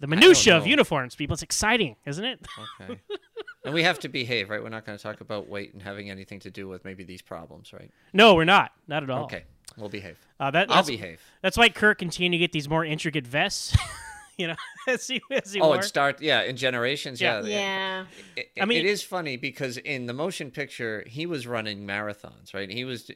[0.03, 1.35] the minutia of uniforms, people.
[1.35, 2.45] It's exciting, isn't it?
[2.81, 3.01] Okay.
[3.65, 4.61] and we have to behave, right?
[4.61, 7.23] We're not going to talk about weight and having anything to do with maybe these
[7.23, 7.89] problems, right?
[8.13, 8.73] No, we're not.
[8.89, 9.25] Not at all.
[9.27, 9.45] Okay,
[9.79, 10.19] we'll behave.
[10.41, 11.21] Uh, that, I'll behave.
[11.41, 13.77] That's why Kirk continued to get these more intricate vests.
[14.39, 14.57] you know,
[14.89, 15.77] as he, as he oh, wore.
[15.77, 17.21] it start yeah in generations.
[17.21, 17.47] Yeah, yeah.
[17.47, 18.05] yeah.
[18.35, 21.87] It, it, I mean, it is funny because in the motion picture, he was running
[21.87, 22.69] marathons, right?
[22.69, 23.09] He was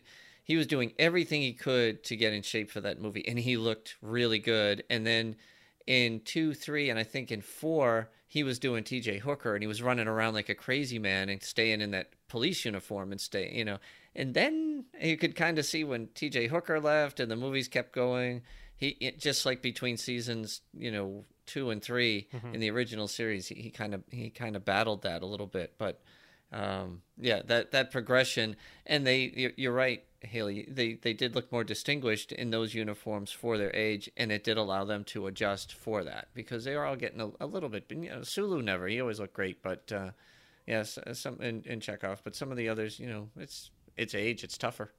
[0.44, 3.56] he was doing everything he could to get in shape for that movie, and he
[3.56, 4.84] looked really good.
[4.88, 5.34] And then
[5.86, 9.18] in two, three, and I think in four, he was doing T.J.
[9.18, 12.64] Hooker and he was running around like a crazy man and staying in that police
[12.64, 13.78] uniform and stay, you know.
[14.14, 16.48] And then you could kind of see when T.J.
[16.48, 18.42] Hooker left and the movies kept going.
[18.76, 22.54] He it, just like between seasons, you know, two and 3 Mm-hmm.
[22.54, 25.74] in the original series, he kind of he kind of battled that a little bit,
[25.78, 26.02] but
[26.56, 30.66] um, yeah, that that progression, and they you're, right, Hayley.
[30.68, 34.56] They they did look more distinguished in those uniforms for their age, and it did
[34.56, 37.84] allow them to adjust for that because they are all getting a, a little bit.
[37.90, 40.10] You know, Sulu never he always looked great, but uh,
[40.66, 44.42] yes, some in, in Chekov, but some of the others, you know, it's it's age,
[44.42, 44.92] it's tougher.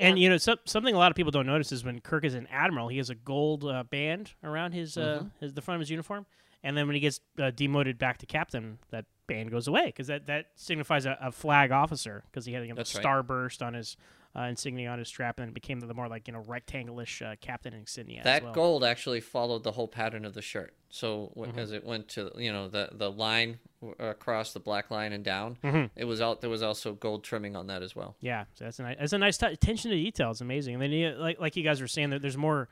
[0.00, 2.34] And you know, so, something a lot of people don't notice is when Kirk is
[2.34, 5.80] an admiral, he has a gold uh, band around his, uh, his the front of
[5.80, 6.26] his uniform,
[6.62, 10.08] and then when he gets uh, demoted back to captain, that band goes away because
[10.08, 12.86] that, that signifies a, a flag officer because he had you know, right.
[12.86, 13.96] starburst on his
[14.34, 17.20] uh, insignia on his strap, and then it became the more like you know rectangle-ish
[17.20, 18.20] uh, captain insignia.
[18.20, 18.52] as That well.
[18.52, 20.74] gold actually followed the whole pattern of the shirt.
[20.88, 21.58] So Mm-hmm.
[21.58, 23.58] as it went to you know the the line
[23.98, 25.86] across the black line and down, Mm-hmm.
[25.96, 26.40] it was out.
[26.40, 28.16] There was also gold trimming on that as well.
[28.20, 30.30] Yeah, so that's a nice, that's a nice t- attention to detail.
[30.30, 30.74] It's amazing.
[30.74, 32.68] And then, you, like like you guys were saying, that there's more,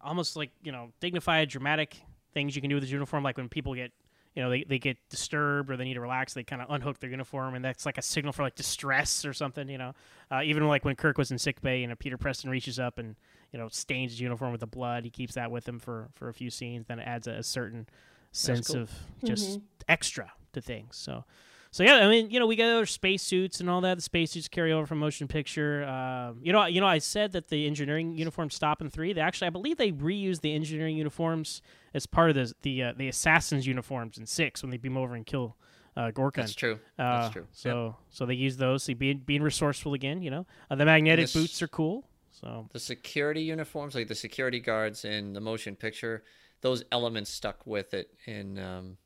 [0.00, 2.00] almost like you know, dignified, dramatic
[2.34, 3.22] things you can do with the uniform.
[3.24, 3.92] Like when people get,
[4.34, 7.00] you know, they, they get disturbed or they need to relax, they kind of unhook
[7.00, 9.68] their uniform, and that's like a signal for like distress or something.
[9.68, 9.94] You know,
[10.30, 12.98] uh, even like when Kirk was in sick bay, you know, Peter Preston reaches up
[12.98, 13.16] and
[13.52, 15.04] you know stains his uniform with the blood.
[15.04, 16.86] He keeps that with him for for a few scenes.
[16.86, 17.88] Then it adds a, a certain
[18.32, 18.82] sense cool.
[18.82, 18.90] of
[19.24, 20.96] just extra to things.
[20.96, 21.24] So.
[21.70, 23.96] So yeah, I mean, you know, we got other spacesuits and all that.
[23.96, 25.84] The spacesuits carry over from motion picture.
[25.84, 29.12] Um, you know, you know, I said that the engineering uniforms stop in three.
[29.12, 31.60] They actually, I believe, they reused the engineering uniforms
[31.94, 35.14] as part of the the uh, the assassins uniforms in six when they beam over
[35.14, 35.56] and kill
[35.96, 36.36] uh, Gorkon.
[36.36, 36.78] That's true.
[36.98, 37.46] Uh, That's true.
[37.52, 38.84] So so they use those.
[38.84, 40.22] So being being resourceful again.
[40.22, 42.08] You know, uh, the magnetic this- boots are cool.
[42.30, 46.22] So the security uniforms, like the security guards in the motion picture,
[46.60, 48.96] those elements stuck with it in, um,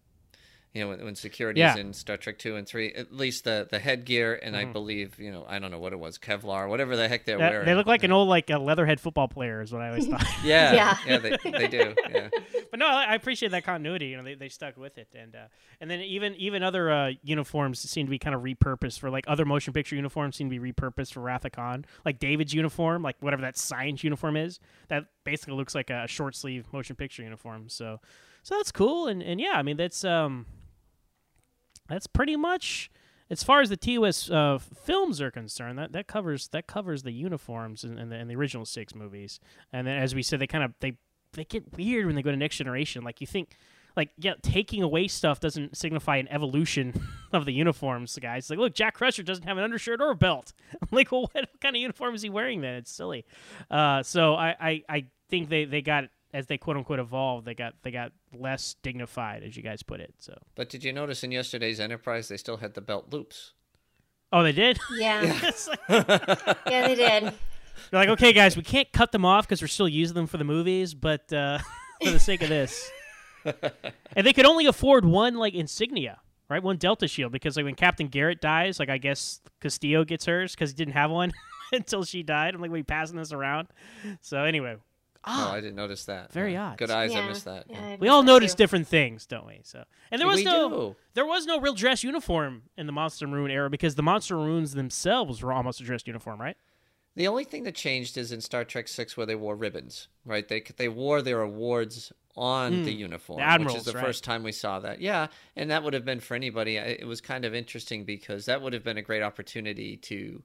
[0.74, 1.80] you know, when, when security is Yeah.
[1.80, 2.92] in Star Trek two and three.
[2.94, 4.68] At least the the headgear, and Mm-hmm.
[4.70, 7.36] I believe, you know, I don't know what it was, Kevlar, whatever the heck they're
[7.38, 7.66] that- wearing.
[7.66, 10.24] they look like an old like a leatherhead football player is what I always thought.
[10.44, 10.96] yeah, Yeah.
[11.06, 11.94] yeah, they, they do.
[12.10, 12.28] Yeah.
[12.70, 14.06] but no, I I appreciate that continuity.
[14.06, 15.46] You know, they, they stuck with it, and uh,
[15.80, 19.24] and then even even other uh, uniforms seem to be kind of repurposed for like
[19.28, 21.84] other motion picture uniforms seem to be repurposed for Wrath of Khan.
[22.06, 24.58] Like David's uniform, like whatever that science uniform is,
[24.88, 27.68] that basically looks like a short sleeve motion picture uniform.
[27.68, 28.00] So
[28.42, 30.46] so that's cool, and and yeah, I mean that's um
[31.92, 32.90] that's pretty much.
[33.30, 37.12] As far as the TOS uh, films are concerned, that, that covers that covers the
[37.12, 39.40] uniforms in, in, the, the original six movies,
[39.72, 40.96] and then as we said, they kind of they
[41.32, 43.04] they get weird when they go to next generation.
[43.04, 43.56] Like you think,
[43.96, 46.94] like yeah, taking away stuff doesn't signify an evolution
[47.32, 48.50] of the uniforms, guys.
[48.50, 50.52] Like look, Jack Crusher doesn't have an undershirt or a belt.
[50.74, 52.74] I'm like, well, what kind of uniform is he wearing then?
[52.74, 53.24] It's silly.
[53.70, 57.54] Uh, so I, I I think they they got as they quote unquote evolved, they
[57.54, 60.14] got they got less dignified, as you guys put it.
[60.18, 63.52] So But did you notice in yesterday's Enterprise they still had the belt loops?
[64.34, 64.78] oh, they did.
[64.98, 67.22] Yeah, It's like- yeah, they did.
[67.90, 70.38] They're like, okay, guys, we can't cut them off because we're still using them for
[70.38, 71.58] the movies, but uh,
[72.04, 72.90] for the sake of this,
[73.44, 76.18] and they could only afford one like insignia,
[76.48, 76.62] right?
[76.62, 80.54] One Delta shield because like when Captain Garrett dies, like I guess Castillo gets hers
[80.54, 81.32] because he didn't have one
[81.72, 82.54] until she died.
[82.54, 83.68] I'm like, we passing this around.
[84.20, 84.76] So anyway,
[85.24, 86.26] Oh, I didn't notice that.
[86.30, 86.32] Ah.
[86.32, 86.70] Very Yeah.
[86.70, 86.78] odd.
[86.78, 87.66] Good eyes, I yeah, missed that.
[87.68, 87.82] yeah, yeah.
[87.86, 88.58] I we missed all that notice too.
[88.58, 89.60] different things, don't we?
[89.62, 90.96] So, and there was We no do.
[91.14, 94.72] there was no real dress uniform in the Monster Maroon era because the Monster Maroons
[94.74, 96.56] themselves were almost a dress uniform, right?
[97.14, 100.48] The only thing that changed is in Star Trek Six where they wore ribbons, right?
[100.48, 103.42] They they wore their awards on the uniform, Hmm.
[103.44, 104.06] The admirals, which is the right.
[104.06, 105.02] first time we saw that.
[105.02, 106.78] Yeah, and that would have been for anybody.
[106.78, 110.42] I- It was kind of interesting because that would have been a great opportunity to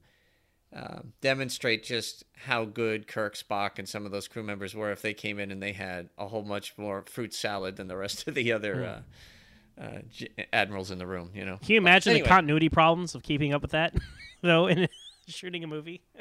[0.78, 5.02] um, demonstrate just how good Kirk, Spock, and some of those crew members were if
[5.02, 8.28] they came in and they had a whole much more fruit salad than the rest
[8.28, 9.04] of the other
[9.80, 11.32] uh, uh, g- admirals in the room.
[11.34, 12.24] You know, Can you imagine Anyway.
[12.24, 13.96] the continuity problems of keeping up with that,
[14.44, 14.88] though, in
[15.28, 16.02] shooting a movie?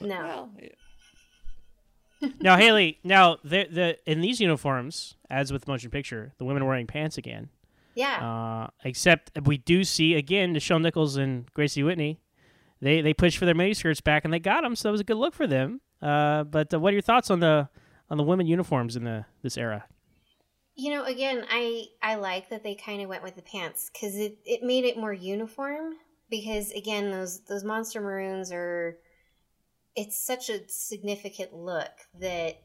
[0.00, 0.50] No.
[2.20, 6.62] well, now, Hayley, now the the in these uniforms, as with motion picture, the women
[6.62, 7.50] are wearing pants again.
[7.94, 8.16] Yeah.
[8.66, 12.18] Uh, except we do see again Nichelle Nichols and Grace Lee Whitney.
[12.82, 15.04] They they pushed for their miniskirts back and they got them, so that was a
[15.04, 15.80] good look for them.
[16.02, 17.68] Uh, but uh, what are your thoughts on the
[18.10, 19.84] on the women uniforms in the this era?
[20.74, 24.16] You know, again, I I like that they kind of went with the pants because
[24.16, 25.94] it, it made it more uniform.
[26.28, 28.98] Because again, those those monster maroons are,
[29.94, 32.62] it's such a significant look that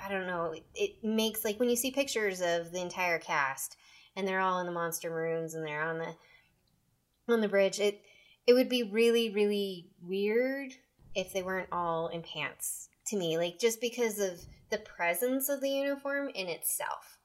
[0.00, 0.54] I don't know.
[0.74, 3.76] It makes like when you see pictures of the entire cast
[4.14, 6.14] and they're all in the monster maroons and they're on the
[7.32, 7.80] on the bridge.
[7.80, 8.02] It
[8.46, 10.74] it would be really really weird
[11.14, 13.38] if they weren't all in pants to me.
[13.38, 14.40] Like just because of
[14.70, 17.18] the presence of the uniform in itself.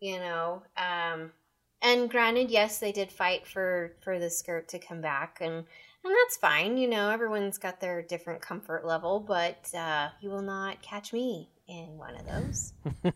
[0.00, 0.62] you know.
[0.76, 1.32] Um,
[1.80, 6.14] and granted, yes, they did fight for for the skirt to come back, and and
[6.22, 6.76] that's fine.
[6.76, 11.48] You know, everyone's got their different comfort level, but uh, you will not catch me
[11.66, 12.72] in one of those.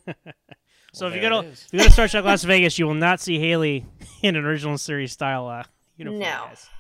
[0.93, 2.79] So Well, if you there go to if you go to Star Trek Las Vegas,
[2.79, 3.85] you will not see Hayley
[4.23, 5.65] in an original series style uh,
[5.99, 6.21] uniform.
[6.21, 6.45] No.
[6.49, 6.71] guys.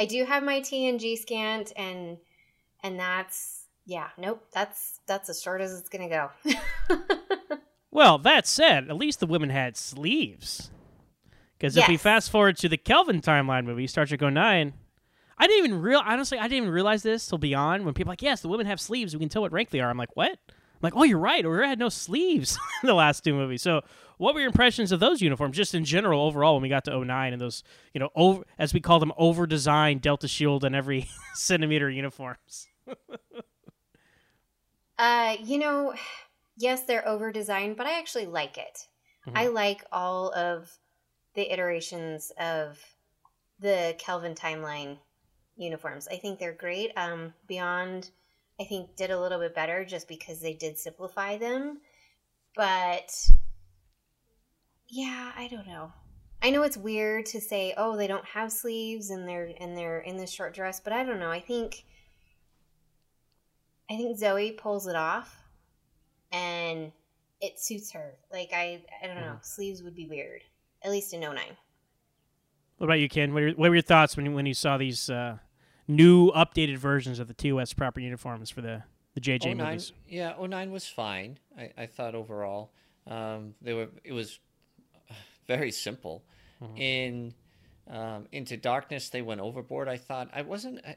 [0.00, 2.16] I do have my TNG skant, and
[2.82, 6.30] and that's yeah, nope, that's that's as short as it's gonna go.
[7.90, 10.70] Well, that said, at least the women had sleeves.
[11.58, 14.72] Because if we fast forward to the Kelvin timeline movie, Star Trek 09,
[15.36, 18.12] I didn't even real honestly, I didn't even realize this till beyond when people are
[18.12, 19.14] like, yes, the women have sleeves.
[19.14, 19.90] We can tell what rank they are.
[19.90, 20.38] I'm like, what?
[20.80, 21.44] I'm like, oh, you're right.
[21.44, 23.62] Or had no sleeves in the last two movies.
[23.62, 23.82] So,
[24.16, 27.04] what were your impressions of those uniforms, just in general, overall, when we got to
[27.04, 27.62] 09 and those,
[27.94, 32.66] you know, over as we call them, over-designed Delta Shield and every centimeter uniforms?
[34.98, 35.94] uh, you know,
[36.58, 38.86] yes, they're over designed, but I actually like it.
[39.34, 40.78] I like all of
[41.34, 42.78] the iterations of
[43.60, 44.98] the Kelvin timeline
[45.56, 46.08] uniforms.
[46.08, 46.92] I think they're great.
[46.96, 48.10] Um, Beyond,
[48.60, 51.80] I think, did a little bit better just because they did simplify them.
[52.54, 53.10] But
[54.88, 55.92] yeah, I don't know.
[56.42, 60.00] I know it's weird to say, oh, they don't have sleeves and they're and they're
[60.00, 61.30] in this short dress, but I don't know.
[61.30, 61.84] I think
[63.90, 65.36] I think Zoe pulls it off
[66.32, 66.92] and
[67.40, 68.14] it suits her.
[68.32, 70.42] Like I I don't know, sleeves would be weird.
[70.82, 71.36] At least in 09.
[72.78, 73.34] What about you, Ken?
[73.34, 75.36] What were, what were your thoughts when you, when you saw these uh,
[75.90, 78.82] new updated versions of the TOS proper uniforms for the
[79.14, 79.92] the JJ 09 movies?
[80.08, 81.38] Yeah, 09 was fine.
[81.58, 82.72] I, I thought overall,
[83.06, 83.88] um, they were.
[84.04, 84.38] It was
[85.46, 86.22] very simple.
[86.76, 87.32] In
[87.88, 89.88] um, Into Darkness, they went overboard.
[89.88, 90.80] I thought I wasn't.
[90.86, 90.96] I,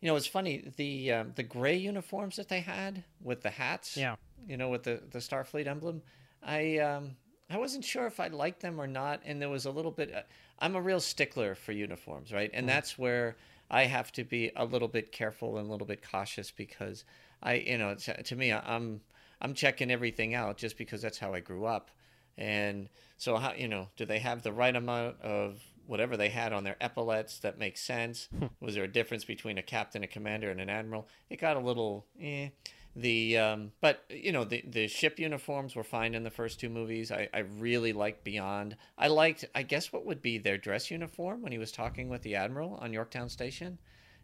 [0.00, 3.96] you know, it's funny the um, the gray uniforms that they had with the hats.
[3.96, 4.16] Yeah.
[4.48, 6.02] You know, with the the Starfleet emblem.
[6.42, 7.16] I um,
[7.50, 10.12] I wasn't sure if I liked them or not, and there was a little bit.
[10.12, 10.22] Uh,
[10.58, 12.50] I'm a real stickler for uniforms, right?
[12.52, 13.36] And that's where
[13.72, 17.04] I have to be a little bit careful and a little bit cautious because
[17.42, 19.00] I, you know, to, me, I'm
[19.40, 21.90] I'm checking everything out just because that's how I grew up,
[22.36, 26.52] and so how you know, do they have the right amount of whatever they had
[26.52, 28.28] on their epaulets that makes sense?
[28.60, 31.08] Was there a difference between a captain, a commander, and an admiral?
[31.30, 32.50] It got a little, eh.
[32.94, 36.68] The um, but you know the the ship uniforms were fine in the first two
[36.68, 37.10] movies.
[37.10, 38.76] I, I really liked Beyond.
[38.98, 42.22] I liked I guess what would be their dress uniform when he was talking with
[42.22, 43.78] the admiral on Yorktown Station.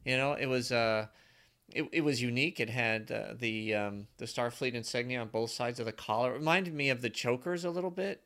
[0.05, 1.07] You know, it was uh,
[1.71, 2.61] it, it was unique.
[2.61, 6.33] It had uh, the um, the Starfleet insignia on both sides of the collar.
[6.33, 8.23] It reminded me of the chokers a little bit.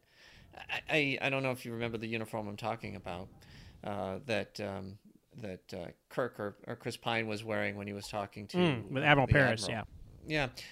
[0.56, 3.28] I, I, I don't know if you remember the uniform I'm talking about.
[3.84, 4.98] Uh, that um,
[5.40, 8.90] that uh, Kirk or, or Chris Pine was wearing when he was talking to Mm,
[8.90, 9.86] with Admiral Paris, Admiral.
[9.88, 10.01] Yeah,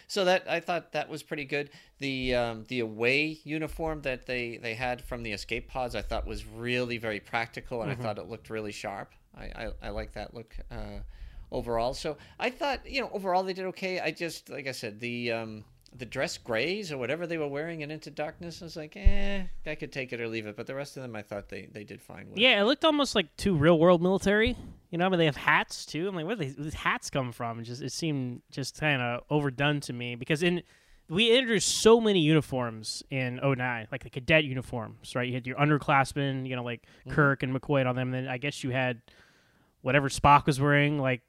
[0.07, 1.71] so that I thought that was pretty good.
[1.99, 6.27] The um, the away uniform that they, they had from the escape pods, I thought
[6.27, 9.13] was really very practical, and I thought it looked really sharp.
[9.37, 11.01] I I, I like that look uh,
[11.53, 11.95] overall.
[11.95, 14.01] So I thought you know overall they did okay.
[14.01, 15.65] I just like I said the um,
[15.97, 19.43] the dress grays or whatever they were wearing in Into Darkness I was like eh
[19.67, 21.69] I could take it or leave it, but the rest of them I thought they,
[21.73, 22.39] they did fine with.
[22.39, 24.57] Yeah, it looked almost like two real world military.
[24.91, 26.09] You know, I mean, they have hats too.
[26.09, 27.61] I'm like, where do these, these hats come from?
[27.61, 30.63] It just it seemed just kind of overdone to me because in
[31.11, 35.27] we introduced so many uniforms in 09, like the cadet uniforms, right?
[35.27, 38.15] You had your underclassmen, you know, like Kirk and McCoy on them.
[38.15, 39.03] And then I guess you had
[39.83, 41.23] whatever Spock was wearing, like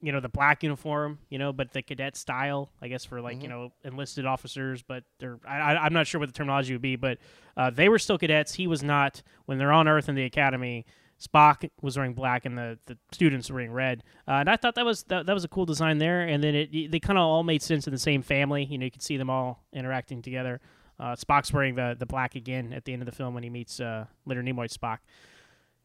[0.00, 3.42] you know the black uniform, you know, but the cadet style, I guess for like
[3.42, 6.96] you know enlisted officers, but they're I, I'm not sure what the terminology would be,
[6.96, 7.18] but
[7.56, 8.54] uh, they were still cadets.
[8.54, 10.86] He was not when they're on Earth in the academy.
[11.20, 14.76] Spock was wearing black and the, the students were wearing red, uh, and I thought
[14.76, 16.20] that was that, that was a cool design there.
[16.20, 18.64] And then it they kind of all made sense in the same family.
[18.64, 20.60] You know, you could see them all interacting together.
[21.00, 23.50] Uh, Spock's wearing the the black again at the end of the film when he
[23.50, 24.98] meets uh, Leonard Nimoy's Spock,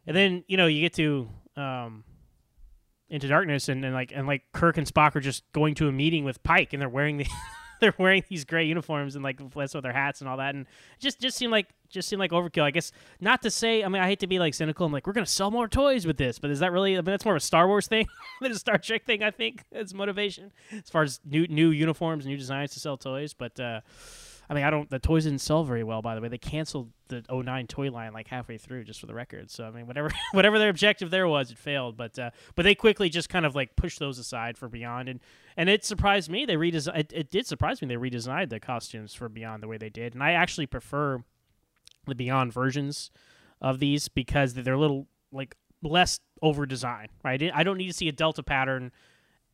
[0.05, 2.03] and then you know you get to um,
[3.13, 5.91] into darkness and, and like and like Kirk and Spock are just going to a
[5.91, 7.27] meeting with Pike and they're wearing the
[7.79, 10.65] they're wearing these gray uniforms and like that's with their hats and all that and
[10.97, 12.63] just just seem like just seem like overkill.
[12.63, 12.91] I guess
[13.21, 14.87] not to say I mean I hate to be like cynical.
[14.87, 16.93] I'm like we're gonna sell more toys with this, but is that really?
[16.93, 18.07] I mean that's more of a Star Wars thing
[18.41, 19.21] than a Star Trek thing.
[19.21, 23.35] I think as motivation as far as new new uniforms, new designs to sell toys.
[23.35, 23.81] But uh,
[24.49, 24.89] I mean I don't.
[24.89, 26.01] The toys didn't sell very well.
[26.01, 29.13] By the way, they canceled the 09 toy line like halfway through, just for the
[29.13, 29.49] record.
[29.49, 31.97] So I mean whatever whatever their objective there was, it failed.
[31.97, 35.19] But uh, but they quickly just kind of like pushed those aside for Beyond and.
[35.55, 36.45] And it surprised me.
[36.47, 36.97] They redesigned.
[36.97, 37.87] It, it did surprise me.
[37.87, 41.23] They redesigned the costumes for Beyond the way they did, and I actually prefer
[42.07, 43.11] the Beyond versions
[43.61, 47.51] of these because they're a little like less over design, right?
[47.53, 48.91] I don't need to see a Delta pattern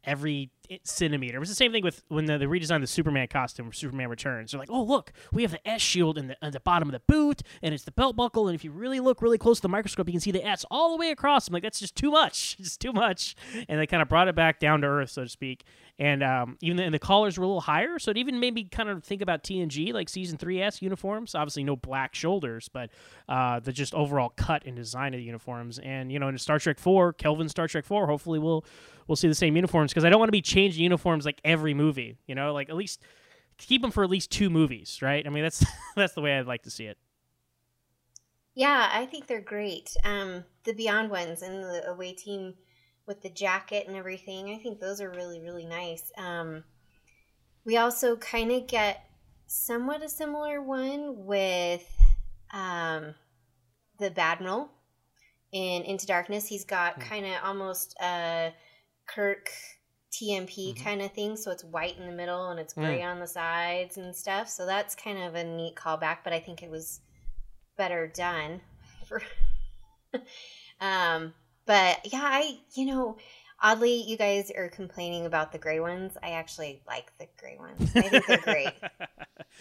[0.03, 0.51] every
[0.83, 1.37] centimeter.
[1.37, 4.09] It was the same thing with when the, they redesigned the Superman costume for Superman
[4.09, 4.51] Returns.
[4.51, 7.01] They're like, oh look, we have the S shield in the, the bottom of the
[7.07, 9.69] boot, and it's the belt buckle, and if you really look really close to the
[9.69, 11.47] microscope, you can see the S all the way across.
[11.47, 13.35] I'm like, that's just too much, just too much.
[13.67, 15.63] And they kind of brought it back down to earth, so to speak.
[15.97, 18.53] And um, even the, and the collars were a little higher, so it even made
[18.53, 21.35] me kind of think about TNG, like season three S uniforms.
[21.35, 22.89] Obviously, no black shoulders, but
[23.27, 25.77] uh, the just overall cut and design of the uniforms.
[25.79, 28.63] And you know, in Star Trek Four, Kelvin Star Trek Four, hopefully we'll
[29.09, 31.73] we'll see the same uniforms because I don't want to be changing uniforms like every
[31.73, 32.17] movie.
[32.27, 33.01] You know, like at least
[33.57, 35.25] keep them for at least two movies, right?
[35.25, 36.97] I mean, that's that's the way I'd like to see it.
[38.55, 39.95] Yeah, I think they're great.
[40.03, 42.55] Um, the Beyond ones and the away team
[43.05, 44.53] with the jacket and everything.
[44.53, 46.11] I think those are really, really nice.
[46.17, 46.65] Um,
[47.63, 49.05] we also kind of get
[49.47, 51.87] somewhat a similar one with
[52.51, 53.15] um,
[53.97, 54.69] the Badmiral
[55.53, 56.47] in Into Darkness.
[56.47, 58.53] He's got kind of almost a
[59.07, 59.49] Kirk
[60.11, 60.83] TMP Mm-hmm.
[60.83, 61.35] kind of thing.
[61.37, 64.49] So it's white in the middle and it's gray on the sides and stuff.
[64.49, 66.99] So that's kind of a neat callback, but I think it was
[67.77, 68.61] better done.
[69.07, 69.21] For
[70.81, 71.33] um,
[71.65, 73.17] but yeah, I you know,
[73.61, 76.17] oddly, you guys are complaining about the gray ones.
[76.23, 77.91] I actually like the gray ones.
[77.95, 78.73] I think they're great.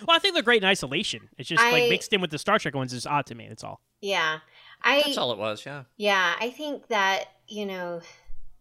[0.07, 1.29] Well, I think they're great in isolation.
[1.39, 3.49] It's just I- like mixed in with the Star Trek ones is odd to me.
[3.49, 3.81] That's all.
[4.01, 4.39] Yeah,
[4.81, 5.67] I That's all it was.
[5.67, 5.85] Yeah.
[5.97, 8.01] Yeah, I think that, you know,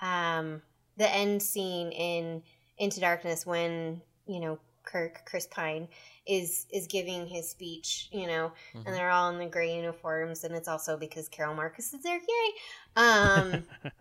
[0.02, 0.64] um,
[0.98, 2.44] the end scene in
[2.78, 5.88] Into Darkness when, you know, Kirk, Chris Pine,
[6.26, 8.94] is is giving his speech, you know, and mm-hmm.
[8.94, 12.20] they're all in the gray uniforms, and it's also because Carol Marcus is there.
[12.20, 12.52] Yay!
[12.96, 13.64] Um,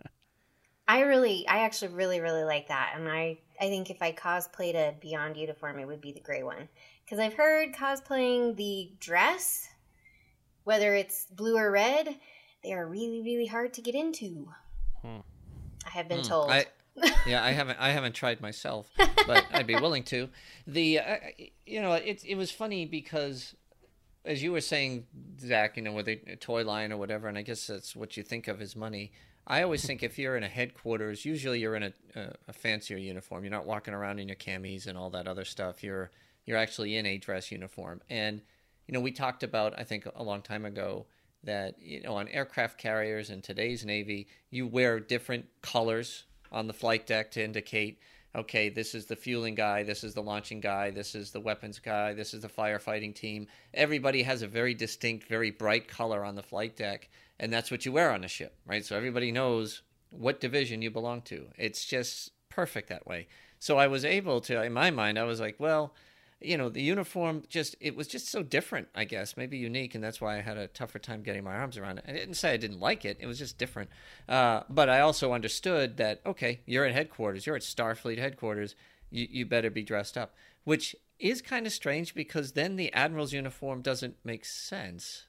[0.87, 4.75] I really, I actually really, really like that, and I, I think if I cosplayed
[4.75, 6.69] a Beyond uniform, it would be the gray one
[7.03, 9.69] because I've heard cosplaying the dress,
[10.63, 12.17] whether it's blue or red,
[12.63, 14.49] they are really, really hard to get into.
[15.01, 15.19] Hmm.
[15.85, 16.27] I have been hmm.
[16.27, 16.51] told.
[16.51, 16.65] I,
[17.27, 18.89] yeah, I haven't I haven't tried myself,
[19.27, 20.29] but I'd be willing to.
[20.65, 21.15] The uh,
[21.65, 23.55] you know it it was funny because
[24.25, 25.05] as you were saying,
[25.39, 28.23] Zach, you know, with a toy line or whatever, and I guess that's what you
[28.23, 29.11] think of as money.
[29.49, 32.97] I always think if you're in a headquarters, usually you're in a, a, a fancier
[32.97, 33.45] uniform.
[33.45, 35.83] You're not walking around in your camis and all that other stuff.
[35.83, 36.11] You're
[36.45, 38.01] you're actually in a dress uniform.
[38.09, 38.41] And
[38.87, 41.05] you know, we talked about I think a long time ago
[41.43, 46.73] that you know on aircraft carriers in today's Navy, you wear different colors on the
[46.73, 47.99] flight deck to indicate
[48.37, 51.79] okay, this is the fueling guy, this is the launching guy, this is the weapons
[51.79, 53.47] guy, this is the firefighting team.
[53.73, 57.85] Everybody has a very distinct, very bright color on the flight deck, and that's what
[57.85, 58.85] you wear on a ship, right?
[58.85, 59.81] So everybody knows
[60.11, 61.47] what division you belong to.
[61.57, 63.27] It's just perfect that way.
[63.59, 65.93] So I was able to, in my mind, I was like, well,
[66.39, 70.03] you know, the uniform just, it was just so different, I guess, maybe unique, and
[70.03, 72.05] that's why I had a tougher time getting my arms around it.
[72.07, 73.89] I didn't say I didn't like it, it was just different.
[74.29, 78.75] Uh, but I also understood that, okay, you're at headquarters, you're at Starfleet headquarters,
[79.09, 83.33] you, you better be dressed up, which is kind of strange because then the Admiral's
[83.33, 85.25] uniform doesn't make sense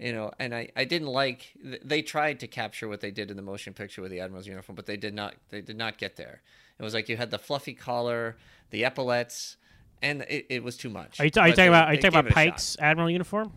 [0.00, 1.52] you know and i i didn't like
[1.84, 4.74] they tried to capture what they did in the motion picture with the admiral's uniform
[4.74, 6.40] but they did not they did not get there
[6.78, 8.36] it was like you had the fluffy collar
[8.70, 9.56] the epaulets
[10.02, 11.94] and it, it was too much Are you, ta- are you talking they- about Are
[11.94, 12.34] you talking about it a shot.
[12.52, 13.52] Pike's Admiral uniform?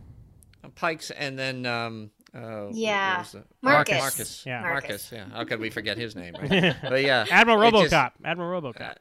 [0.76, 3.20] pikes and then um uh, what Yeah.
[3.20, 4.00] was the- Marcus.
[4.00, 4.44] Marcus.
[4.46, 4.62] Yeah.
[4.62, 5.12] Marcus.
[5.14, 5.26] Yeah.
[5.32, 6.34] How could we forget his name?
[6.41, 6.76] Right?
[6.82, 7.26] but yeah.
[7.30, 7.89] Admiral it RoboCop.
[7.89, 8.82] just- Admiral RoboCop.
[8.82, 8.96] Uh,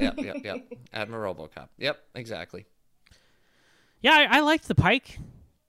[0.00, 0.14] yep.
[0.18, 0.36] Yep.
[0.44, 0.72] Yep.
[0.94, 1.68] Admiral RoboCop.
[1.78, 2.02] Yep.
[2.14, 2.64] Exactly.
[4.00, 5.18] Yeah, I, I liked the Pike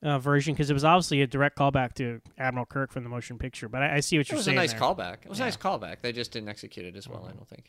[0.03, 3.37] uh, version because it was obviously a direct callback to Admiral Kirk from the motion
[3.37, 3.67] picture.
[3.67, 4.57] But I, I see what It you're saying.
[4.57, 4.79] It was a nice there.
[4.79, 5.23] callback.
[5.23, 6.01] It was a nice callback.
[6.01, 7.25] They just didn't execute it as well.
[7.27, 7.65] I don't think.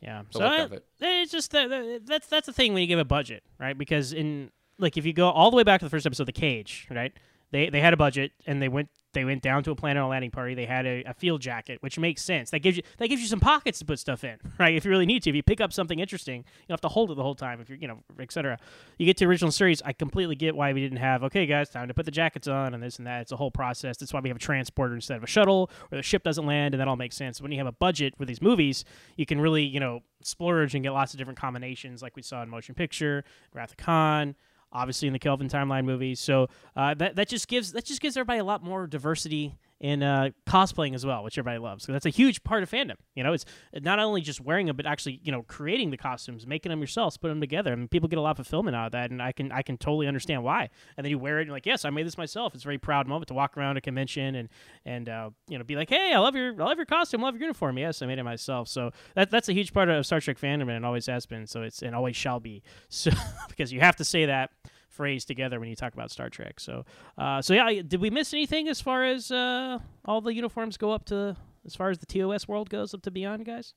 [0.00, 0.72] Yeah, the so I- it.
[1.00, 3.76] Eh, it's just that, that- that's that's the thing when you give a budget, right?
[3.76, 6.26] Because in like if you go all the way back to the first episode, of
[6.26, 7.12] The Cage, right?
[7.50, 10.06] They they had a budget and they went they went down to a planet on
[10.06, 10.54] a landing party.
[10.54, 12.50] They had a, a field jacket, which makes sense.
[12.50, 14.76] That gives you that gives you some pockets to put stuff in, right?
[14.76, 15.30] If you really need to.
[15.30, 17.60] If you pick up something interesting, you don't have to hold it the whole time.
[17.60, 18.58] If you're you know etc.
[18.98, 19.80] You get to original series.
[19.82, 22.74] I completely get why we didn't have okay guys time to put the jackets on
[22.74, 23.22] and this and that.
[23.22, 23.96] It's a whole process.
[23.96, 26.74] That's why we have a transporter instead of a shuttle, or the ship doesn't land,
[26.74, 27.40] and that all makes sense.
[27.40, 28.84] When you have a budget for these movies,
[29.16, 32.42] you can really you know splurge and get lots of different combinations, like we saw
[32.42, 34.34] in Motion Picture, Wrath of Khan,
[34.76, 36.20] obviously in the Kelvin timeline movies.
[36.20, 40.02] So uh, that that just gives that just gives everybody a lot more diversity in
[40.02, 41.84] uh, cosplaying as well, which everybody loves.
[41.84, 42.96] So that's a huge part of fandom.
[43.14, 46.46] You know, it's not only just wearing them, but actually you know creating the costumes,
[46.46, 47.72] making them yourselves, putting them together.
[47.72, 49.62] I mean, people get a lot of fulfillment out of that, and I can I
[49.62, 50.70] can totally understand why.
[50.96, 52.54] And then you wear it, and you're like, yes, I made this myself.
[52.54, 54.48] It's a very proud moment to walk around a convention and
[54.84, 57.24] and uh, you know be like, hey, I love your I love your costume, I
[57.24, 57.78] love your uniform.
[57.78, 58.68] Yes, I made it myself.
[58.68, 61.46] So that that's a huge part of Star Trek fandom, and always has been.
[61.46, 62.62] So it's and always shall be.
[62.88, 63.10] So
[63.48, 64.50] because you have to say that
[64.96, 66.58] phrase together when you talk about Star Trek.
[66.58, 66.84] So,
[67.18, 70.90] uh, so yeah, did we miss anything as far as uh, all the uniforms go
[70.90, 73.74] up to, as far as the TOS world goes up to Beyond, guys?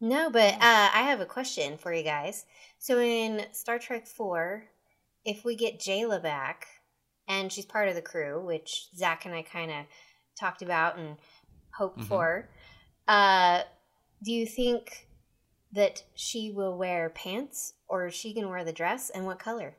[0.00, 2.46] No, but uh, I have a question for you guys.
[2.78, 4.64] So in Star Trek Four,
[5.24, 6.66] if we get Jaylah back,
[7.28, 9.84] and she's part of the crew, which Zach and I kind of
[10.38, 11.16] talked about and
[11.76, 12.04] hoped Mhm.
[12.04, 12.48] for,
[13.06, 13.62] uh,
[14.22, 15.06] do you think
[15.72, 19.76] that she will wear pants, or is she gonna wear the dress, and what color?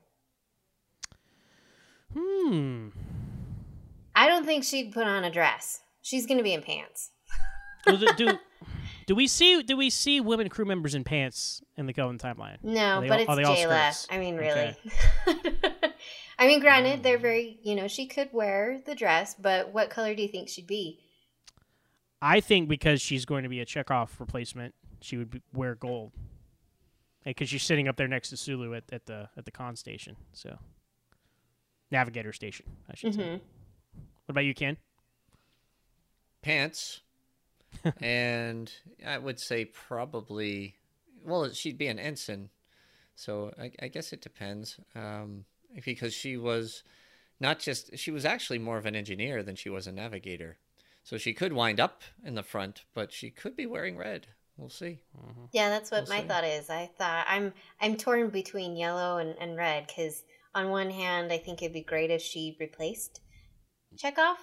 [2.18, 2.90] Hmm.
[4.16, 5.82] I don't think she'd put on a dress.
[6.02, 7.12] She's gonna be in pants.
[7.88, 8.38] do, do
[9.08, 12.58] do we see do we see women crew members in pants in the Kelvin timeline?
[12.64, 13.92] No, Are they but all- it's are they all Jaylah.
[13.94, 14.08] skirts?
[14.12, 14.76] I mean, Okay.
[15.28, 15.56] really.
[16.40, 20.16] I mean, granted, they're very, you know, she could wear the dress, but what color
[20.16, 21.00] do you think she'd be?
[22.20, 26.12] I think because she's going to be a Chekov replacement, she would be, wear gold.
[27.24, 30.16] Because she's sitting up there next to Sulu at, at the at the con station,
[30.34, 30.58] so
[31.92, 33.22] navigator station, I should say.
[33.22, 33.34] Mhm.
[33.34, 34.78] What about you, Ken?
[36.42, 37.02] Pants.
[38.02, 38.72] and
[39.06, 40.76] I would say probably,
[41.24, 42.50] well, she'd be an ensign.
[43.16, 44.78] So I, I guess it depends.
[44.96, 45.46] Um,
[45.86, 46.84] because she was
[47.40, 50.58] not just, she was actually more of an engineer than she was a navigator.
[51.04, 54.28] So she could wind up in the front, but she could be wearing red.
[54.58, 55.00] We'll see.
[55.54, 56.28] Yeah, that's what We'll my see.
[56.28, 56.70] thought is.
[56.70, 60.24] I thought I'm I'm torn between yellow and, and red because
[60.54, 63.22] on one hand, I think it'd be great if she replaced
[63.98, 64.36] Chekov,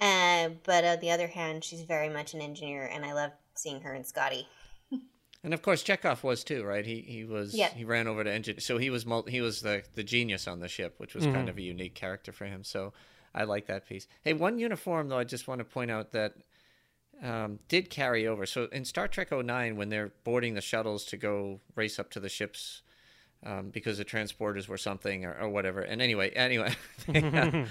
[0.00, 3.80] uh, but on the other hand, she's very much an engineer, and I love seeing
[3.82, 4.46] her and Scotty.
[5.44, 6.84] And of course, Chekov was too, right?
[6.84, 7.68] He he was Yeah.
[7.72, 10.58] he ran over to engine, so he was mul- he was the the genius on
[10.58, 11.34] the ship, which was Mhm.
[11.34, 12.64] kind of a unique character for him.
[12.64, 12.92] So
[13.32, 14.08] I like that piece.
[14.22, 16.34] Hey, one uniform though, I just want to point out that
[17.22, 18.44] um, did carry over.
[18.44, 22.20] So in Star Trek 09, when they're boarding the shuttles to go race up to
[22.20, 22.82] the ships.
[23.44, 25.80] Um, because the transporters were something or, or whatever.
[25.80, 26.74] And anyway, anyway,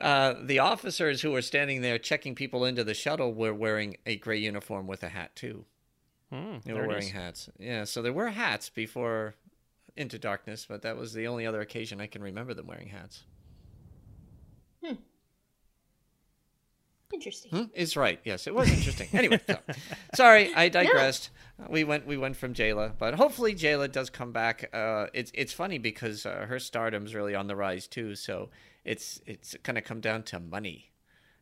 [0.00, 4.16] uh, the officers who were standing there checking people into the shuttle were wearing a
[4.16, 5.64] gray uniform with a hat too.
[6.32, 7.50] Hmm, They were wearing hats.
[7.58, 9.34] Yeah, so there were hats before
[9.96, 13.24] Into Darkness, but that was the only other occasion I can remember them wearing hats.
[17.12, 17.50] Interesting.
[17.50, 17.64] Hmm?
[17.74, 18.20] Is right.
[18.24, 19.08] Yes, it was interesting.
[19.12, 19.58] anyway, so,
[20.14, 21.30] sorry, I digressed.
[21.68, 24.70] We went we went from Jaylah, but hopefully Jaylah does come back.
[24.72, 28.14] Uh, it's it's funny because uh, her stardom's really on the rise too.
[28.14, 28.50] So
[28.84, 30.86] it's it's going to come down to money.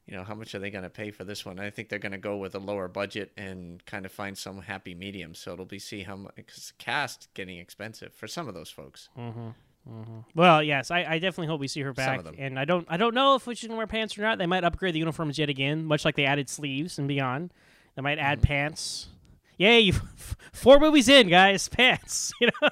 [0.07, 1.61] You know, how much are they going to pay for this one?
[1.61, 4.63] I think they're going to go with a lower budget and kind of find some
[4.63, 5.35] happy medium.
[5.35, 9.11] So it'll be see how much because cast getting expensive for some of those folks.
[9.19, 9.49] Mm-hmm.
[9.91, 10.19] Mm-hmm.
[10.35, 13.15] Well, yes, I, I definitely hope we see her back, and I don't I don't
[13.15, 14.39] know if she's gonna wear pants or not.
[14.39, 17.53] They might upgrade the uniforms yet again, much like they added sleeves and beyond.
[17.97, 18.47] They might add Mm-hmm.
[18.47, 19.09] pants.
[19.57, 19.91] Yay!
[20.53, 22.33] Four movies in, guys, pants.
[22.41, 22.69] You know,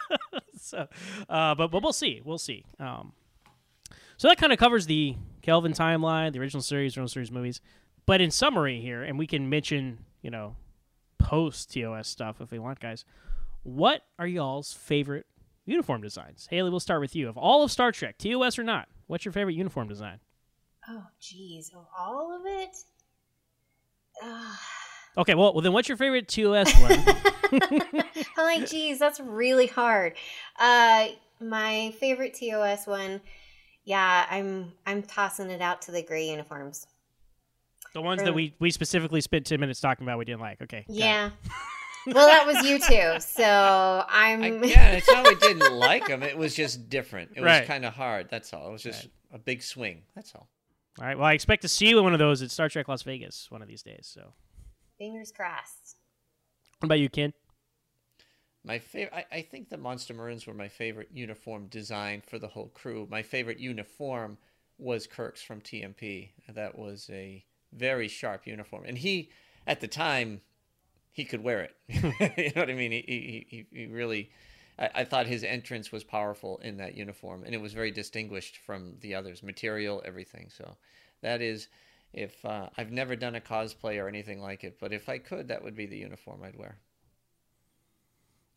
[0.59, 0.87] so
[1.29, 2.65] uh, but but we'll see, we'll see.
[2.79, 3.13] Um,
[4.19, 7.61] so that kind of covers the Kelvin timeline, the original series, original series movies.
[8.05, 10.57] But in summary here, and we can mention you know
[11.19, 13.05] post TOS stuff if we want, guys.
[13.63, 15.27] What are y'all's favorite
[15.67, 16.47] uniform designs?
[16.51, 17.29] Hayley, we'll start with you.
[17.29, 20.21] Of all of Star Trek, TOS or not, what's your favorite uniform design?
[20.89, 22.77] Oh, geez, of all of it.
[24.23, 24.61] Ah.
[25.19, 27.03] Okay, well, well then what's your favorite TOS one?
[28.37, 30.15] I'm like, geez, that's really hard.
[30.59, 31.09] Uh,
[31.41, 33.21] my favorite TOS one,
[33.85, 36.87] yeah, I'm I'm tossing it out to the gray uniforms.
[37.95, 40.61] the ones that we we specifically spent ten minutes talking about we didn't like.
[40.63, 40.85] Okay.
[40.89, 41.31] Yeah.
[42.07, 43.21] well, that was you too.
[43.21, 44.43] So I'm.
[44.43, 46.23] I, yeah, it's not we didn't like them.
[46.23, 47.33] It was just different.
[47.37, 47.61] It Right.
[47.61, 48.29] was kind of hard.
[48.31, 48.69] That's all.
[48.69, 50.03] It was just a big swing.
[50.15, 50.49] That's all.
[51.01, 51.17] All right.
[51.19, 53.51] Well, I expect to see you in one of those at Star Trek Las Vegas
[53.51, 54.09] one of these days.
[54.13, 54.33] So,
[54.99, 55.97] Fingers crossed.
[56.79, 57.33] what about you, Ken?
[58.65, 62.49] My favorite, I, I think the Monster Maroons were my favorite uniform design for the
[62.49, 63.07] whole crew.
[63.11, 64.39] My favorite uniform
[64.79, 66.31] was Kirk's from TMP.
[66.49, 69.31] That was a very sharp uniform, and he,
[69.67, 70.41] at the time,
[71.17, 71.75] he could wear it.
[72.37, 72.93] you know what I mean?
[72.93, 74.31] He he he, really.
[74.79, 78.59] I, I thought his entrance was powerful in that uniform, and it was very distinguished
[78.59, 79.43] from the others.
[79.43, 80.51] Material, everything.
[80.55, 80.77] So,
[81.23, 81.69] that is,
[82.13, 85.49] if uh, I've never done a cosplay or anything like it, but if I could,
[85.49, 86.77] that would be the uniform I'd wear.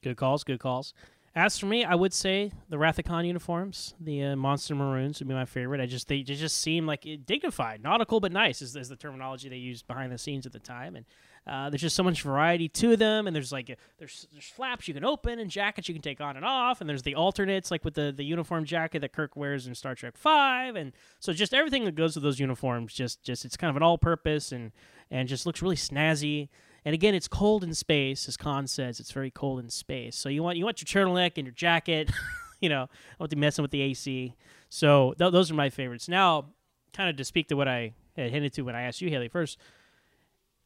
[0.04, 0.44] Good calls.
[0.44, 0.94] Good calls.
[1.34, 5.20] As for me, I would say the Wrath of Khan uniforms, the uh, Monster Maroons,
[5.20, 5.80] would be my favorite.
[5.80, 9.48] I just they, they just seem like dignified, nautical but nice is, is the terminology
[9.48, 11.06] they used behind the scenes at the time, and
[11.50, 13.26] uh, there's just so much variety to them.
[13.26, 16.36] And there's like there's there's flaps you can open and jackets you can take on
[16.36, 19.66] and off, and there's the alternates like with the the uniform jacket that Kirk wears
[19.66, 23.46] in Star Trek Five, and so just everything that goes with those uniforms, just just
[23.46, 24.72] it's kind of an all purpose and
[25.10, 26.50] and just looks really snazzy.
[26.86, 29.00] And again, it's cold in space, as Khan says.
[29.00, 30.16] It's very cold in space.
[30.16, 32.12] So you want you want your turtleneck and your jacket.
[32.62, 34.36] you know, I want to be messing with the AC.
[34.70, 36.08] So th- those are my favorites.
[36.08, 36.46] Now,
[36.94, 39.30] kind of to speak to what I had hinted to when I asked you, Hayley,
[39.30, 39.58] first.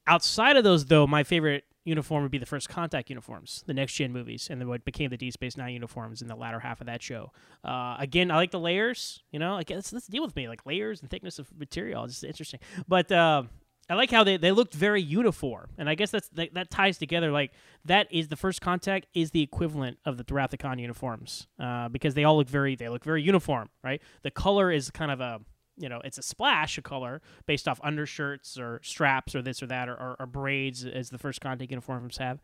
[0.07, 3.93] Outside of those, though, my favorite uniform would be the first contact uniforms, the next
[3.93, 6.81] gen movies, and then what became the Deep Space Nine uniforms in the latter half
[6.81, 7.31] of that show.
[7.63, 9.21] Uh, again, I like the layers.
[9.31, 12.03] You know, like let's, let's deal with me like layers and thickness of material.
[12.05, 13.11] It's interesting, but.
[13.11, 13.43] Uh,
[13.89, 16.97] I like how they, they looked very uniform, and I guess that's that, that ties
[16.97, 17.31] together.
[17.31, 17.51] Like
[17.83, 22.23] that is the first contact is the equivalent of the Wrath uniforms, uh, because they
[22.23, 24.01] all look very they look very uniform, right?
[24.21, 25.41] The color is kind of a
[25.77, 29.67] you know it's a splash of color based off undershirts or straps or this or
[29.67, 32.41] that or, or, or braids as the first contact uniforms have.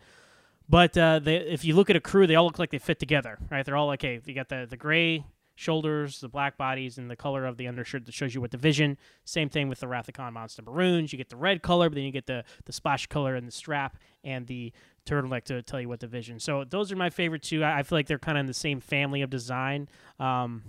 [0.67, 2.99] But uh, they, if you look at a crew, they all look like they fit
[2.99, 3.65] together, right?
[3.65, 5.25] They're all like, okay, you got the the gray
[5.59, 8.97] shoulders, the black bodies, and the color of the undershirt that shows you what division.
[9.25, 11.11] Same thing with the Wrath of Monster Maroons.
[11.11, 13.51] You get the red color, but then you get the, the splash color and the
[13.51, 14.71] strap and the
[15.05, 16.39] turtleneck to tell you what division.
[16.39, 17.61] So those are my favorite two.
[17.61, 19.89] I, I feel like they're kind of in the same family of design.
[20.17, 20.63] Um,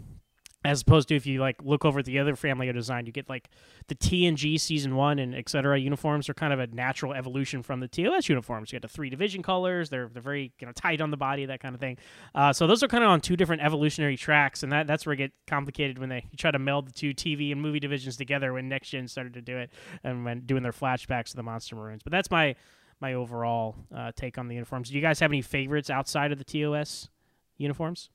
[0.64, 3.12] as opposed to if you like look over at the other family of design, you
[3.12, 3.48] get like
[3.88, 5.78] the TNG season one and etc.
[5.78, 8.70] uniforms are kind of a natural evolution from the TOS uniforms.
[8.70, 11.46] You got the three division colors; they're they're very you know tight on the body,
[11.46, 11.96] that kind of thing.
[12.34, 15.14] Uh, so those are kind of on two different evolutionary tracks, and that that's where
[15.14, 18.52] it get complicated when they try to meld the two TV and movie divisions together.
[18.52, 19.70] When Next Gen started to do it
[20.04, 22.54] and when doing their flashbacks to the Monster Maroons, but that's my
[23.00, 24.90] my overall uh, take on the uniforms.
[24.90, 27.08] Do you guys have any favorites outside of the TOS
[27.56, 28.10] uniforms?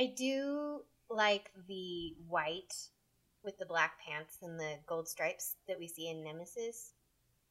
[0.00, 0.80] I do
[1.10, 2.72] like the white
[3.44, 6.92] with the black pants and the gold stripes that we see in Nemesis.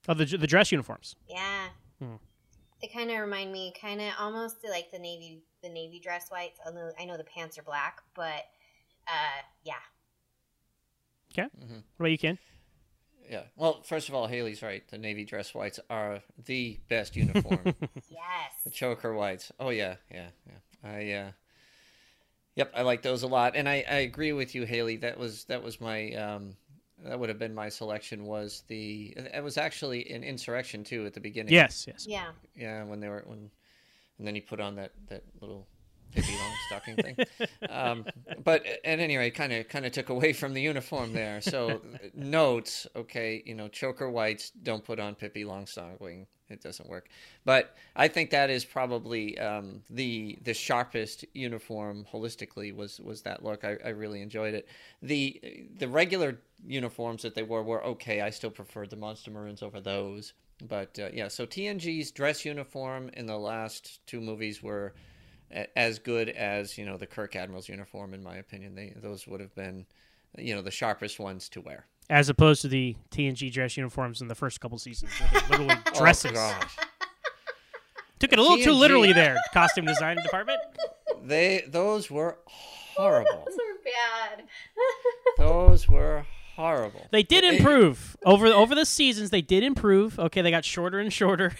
[0.08, 1.16] Oh, the the dress uniforms.
[1.28, 1.68] Yeah.
[2.00, 2.16] Hmm.
[2.82, 6.60] They kind of remind me, kind of almost like the navy, the navy dress whites.
[6.66, 8.45] Although I know the pants are black, but
[9.08, 9.74] uh, yeah.
[11.32, 11.50] Okay.
[11.56, 11.74] Mm-hmm.
[11.74, 12.39] What about you, Ken?
[13.30, 13.43] Yeah.
[13.58, 14.82] Well, first of all, Hayley's right.
[14.89, 17.60] The navy dress whites are the best uniform.
[18.10, 18.54] yes.
[18.64, 19.52] The choker whites.
[19.60, 20.89] Oh yeah, yeah, yeah.
[20.89, 21.32] I uh,
[22.60, 24.97] Yep, I like those a lot, and I, I agree with you, Hayley.
[24.97, 26.57] That was that was my um,
[27.05, 28.26] that would have been my selection.
[28.26, 31.53] Was the it was actually an insurrection too at the beginning.
[31.53, 32.05] Yes, yes.
[32.05, 32.32] Yeah.
[32.57, 33.49] Yeah, when they were when,
[34.18, 35.68] and then he put on that that little
[36.12, 37.49] Pippi Longstocking thing.
[37.70, 38.05] Um,
[38.43, 41.41] but at any rate, kind of kind of took away from the uniform there.
[41.41, 41.82] So
[42.14, 47.10] notes, okay, you know, choker whites don't put on Pippi Longstocking it doesn't work.
[47.45, 53.43] But I think that is probably um, the the sharpest uniform holistically was was that
[53.43, 53.64] look.
[53.64, 54.68] I, I really enjoyed it.
[55.01, 58.22] The the regular uniforms that they wore were okay.
[58.22, 60.34] I still preferred the Monster Maroons over those.
[60.68, 64.93] But uh, yeah, so TNG's dress uniform in the last two movies were
[65.76, 68.76] as good as you know the Kirk Admiral's uniform in my opinion.
[68.76, 69.86] They those would have been
[70.38, 74.28] you know the sharpest ones to wear as opposed to the TNG dress uniforms in
[74.28, 75.12] the first couple seasons,
[75.50, 76.32] literally Oh, dresses.
[78.20, 80.60] Took it a little too literally there, costume design department.
[81.24, 83.45] They those were horrible.
[83.47, 83.80] Those were
[84.38, 84.43] bad.
[85.38, 86.26] those were
[86.56, 87.08] horrible.
[87.12, 89.30] They did It- improve over over the seasons.
[89.30, 90.20] They did improve.
[90.20, 91.54] Okay, they got shorter and shorter.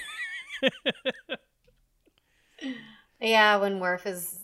[3.22, 4.40] Yeah, when Worf is,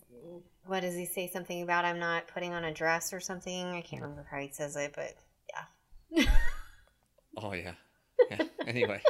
[0.65, 1.27] what does he say?
[1.27, 3.73] Something about I'm not putting on a dress or something.
[3.73, 5.15] I can't remember how he says it, but
[6.13, 6.25] yeah.
[7.37, 7.73] Oh yeah.
[8.31, 8.43] yeah.
[8.65, 9.01] Anyway.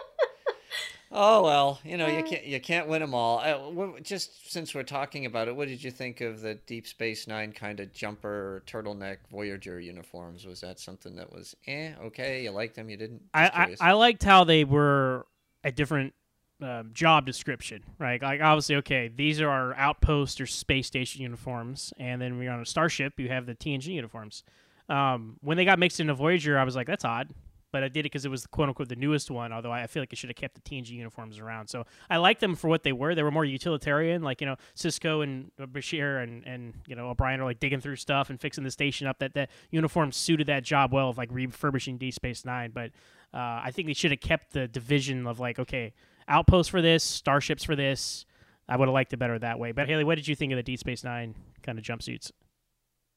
[1.17, 3.39] Oh well, you know you can't you can't win them all.
[3.39, 7.25] Uh, just since we're talking about it, what did you think of the Deep Space
[7.25, 10.45] Nine kind of jumper turtleneck Voyager uniforms?
[10.45, 12.43] Was that something that was eh okay?
[12.43, 12.89] You liked them?
[12.89, 13.21] You didn't?
[13.33, 13.89] I, I.
[13.89, 15.25] I liked how they were
[15.63, 16.13] a different
[16.61, 18.21] um, job description, right?
[18.21, 22.61] Like obviously, okay, these are our outpost or space station uniforms, and then we're on
[22.61, 23.19] a starship.
[23.19, 24.43] You have the TNG uniforms.
[24.87, 27.33] Um, when they got mixed into Voyager, I was like, that's odd.
[27.71, 29.51] But I did it because it was quote unquote the newest one.
[29.51, 31.67] Although I feel like I should have kept the TNG uniforms around.
[31.67, 33.15] So I liked them for what they were.
[33.15, 37.41] They were more utilitarian, like you know Sisko and Bashir and and you know O'Brien
[37.41, 39.19] are like digging through stuff and fixing the station up.
[39.19, 42.71] That that uniform suited that job well of like refurbishing D Space Nine.
[42.73, 42.91] But
[43.33, 45.91] uh, I think they should have kept the division of like okay,
[46.27, 48.25] outposts for this, starships for this.
[48.67, 49.71] I would have liked it better that way.
[49.71, 52.31] But Hayley, what did you think of the D Space Nine kind of jumpsuits?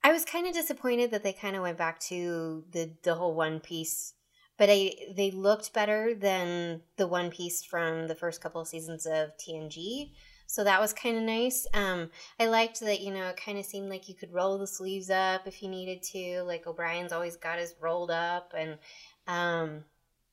[0.03, 3.35] I was kind of disappointed that they kind of went back to the the whole
[3.35, 4.15] one piece,
[4.57, 9.07] but I they looked better than the one piece from the first couple of seasons
[9.07, 10.13] of TNG.
[10.47, 11.67] So that was kind of nice.
[11.75, 14.67] Um, I liked that you know it kind of seemed like you could roll the
[14.67, 16.43] sleeves up if you needed to.
[16.43, 18.79] Like O'Brien's always got his rolled up, and
[19.27, 19.85] um,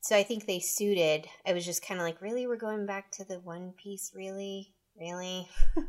[0.05, 1.27] so I think they suited.
[1.47, 4.71] I was just kind of like, really, we're going back to the one piece, really,
[4.99, 5.47] really.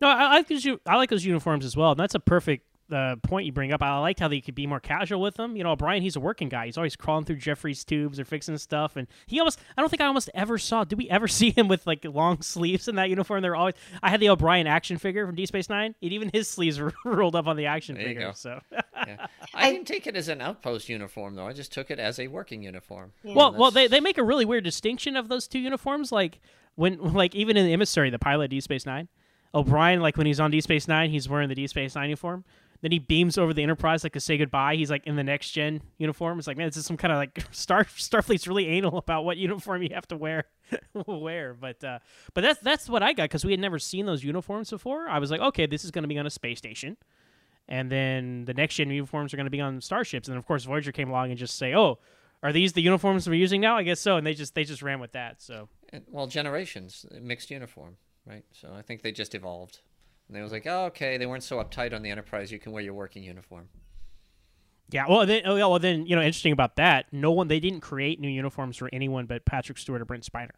[0.00, 1.92] No, I, I like u- I like those uniforms as well.
[1.92, 3.82] And that's a perfect the point you bring up.
[3.82, 5.56] I liked how they could be more casual with them.
[5.56, 6.66] You know, Brian, he's a working guy.
[6.66, 9.58] He's always crawling through Jefferies tubes or fixing stuff, and he almost.
[9.76, 10.84] I don't think I almost ever saw.
[10.84, 13.40] Did we ever see him with like long sleeves in that uniform?
[13.40, 13.74] They're always.
[14.02, 16.92] I had the O'Brien action figure from D Space Nine, and even his sleeves were
[17.04, 18.26] rolled up on the action There you figure.
[18.28, 18.32] go.
[18.34, 18.60] So.
[18.70, 19.26] Yeah.
[19.54, 21.46] I didn't take it as an outpost uniform though.
[21.46, 23.12] I just took it as a working uniform.
[23.24, 26.12] Well, well, they, they make a really weird distinction of those two uniforms.
[26.12, 26.40] Like
[26.74, 29.08] when, like even in the emissary, the pilot D Space Nine,
[29.54, 32.44] O'Brien, like when he's on D Space Nine, he's wearing the D Space Nine uniform.
[32.82, 34.74] Then he beams over the Enterprise like to say goodbye.
[34.74, 36.38] He's like in the next gen uniform.
[36.38, 39.36] It's like man, this is some kind of like Star Starfleet's really anal about what
[39.36, 40.44] uniform you have to wear.
[41.06, 41.98] wear, but uh,
[42.34, 45.08] but that's that's what I got because we had never seen those uniforms before.
[45.08, 46.96] I was like, okay, this is going to be on a space station
[47.68, 50.44] and then the next gen uniforms are going to be on starships and then of
[50.44, 51.96] course voyager came along and just say oh
[52.42, 54.82] are these the uniforms we're using now i guess so and they just they just
[54.82, 55.68] ran with that so
[56.10, 58.44] Well, generations mixed uniform, right?
[58.52, 59.80] So I think they just evolved.
[60.28, 62.50] And they was like, oh, okay, they weren't so uptight on the Enterprise.
[62.50, 63.68] You can wear your working uniform.
[64.90, 67.80] yeah well then oh, well then you know interesting about that no one they didn't
[67.80, 70.56] create new uniforms for anyone but patrick stewart or brent spiner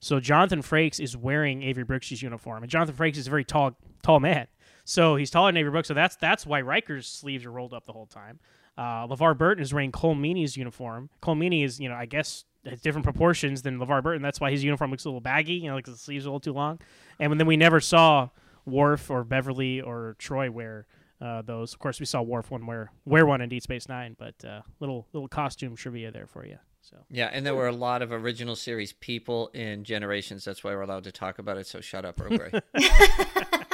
[0.00, 3.76] so jonathan frakes is wearing avery brooks' uniform and jonathan frakes is a very tall
[4.02, 4.46] tall man
[4.84, 7.84] so he's taller than avery brooks so that's that's why riker's sleeves are rolled up
[7.86, 8.38] the whole time
[8.76, 11.10] uh, LeVar Burton is wearing Colm Meaney's uniform.
[11.20, 14.22] Cole Meany is, you know, I guess has different proportions than LeVar Burton.
[14.22, 16.30] That's why his uniform looks a little baggy, you know, like the sleeves are a
[16.30, 16.78] little too long.
[17.18, 18.28] And then we never saw
[18.68, 20.86] Worf or Beverly or Troi wear
[21.20, 21.72] uh, those.
[21.72, 24.62] Of course, we saw Worf one wear wear one in Deep Space Nine, but uh,
[24.80, 26.58] little little costume trivia there for you.
[26.80, 30.44] So Yeah, and there were a lot of original series people in Generations.
[30.44, 31.66] That's why we're allowed to talk about it.
[31.66, 32.52] So shut up, Earl Grey.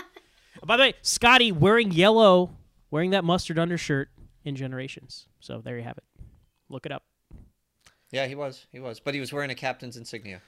[0.62, 2.56] Oh, by the way, Scotty wearing yellow,
[2.90, 4.08] wearing that mustard undershirt
[4.44, 5.26] in Generations.
[5.40, 6.04] So there you have it.
[6.70, 7.02] Look it up.
[8.10, 8.66] yeah, he was.
[8.72, 8.98] He was.
[8.98, 10.40] But he was wearing a captain's insignia.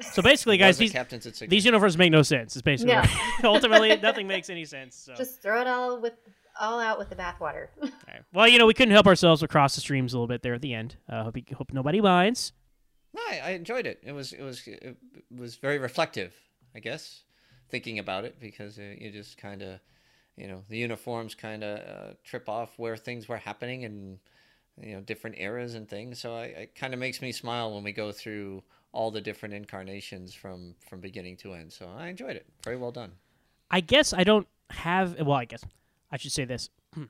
[0.00, 1.50] So basically, guys, these captain's insignia.
[1.50, 2.56] these uniforms make no sense.
[2.56, 3.02] It's basically No.
[3.44, 4.96] ultimately nothing makes any sense.
[4.96, 5.14] So.
[5.14, 6.14] Just throw it all with
[6.60, 7.68] all out with the bathwater.
[7.82, 8.22] Alright.
[8.32, 10.62] Well, you know, we couldn't help ourselves across the streams a little bit there at
[10.62, 10.96] the end.
[11.08, 12.52] Uh, hope you, hope nobody minds.
[13.14, 14.00] No, I, I enjoyed it.
[14.04, 14.96] It was it was it
[15.36, 16.32] was very reflective,
[16.74, 17.22] I guess,
[17.68, 19.80] thinking about it because uh, you just kind of,
[20.36, 24.18] you know, the uniforms kind of uh, trip off where things were happening and
[24.80, 26.20] you know different eras and things.
[26.20, 28.62] So I, it kind of makes me smile when we go through
[28.92, 31.72] all the different incarnations from from beginning to end.
[31.72, 32.46] So I enjoyed it.
[32.64, 33.12] Very well done.
[33.70, 35.20] I guess I don't have.
[35.20, 35.64] Well, I guess
[36.10, 36.70] I should say this.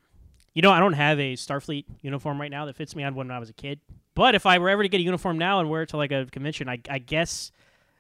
[0.53, 3.05] You know, I don't have a Starfleet uniform right now that fits me.
[3.05, 3.78] I had one when I was a kid.
[4.16, 6.11] But if I were ever to get a uniform now and wear it to like
[6.11, 7.53] a convention, I, I guess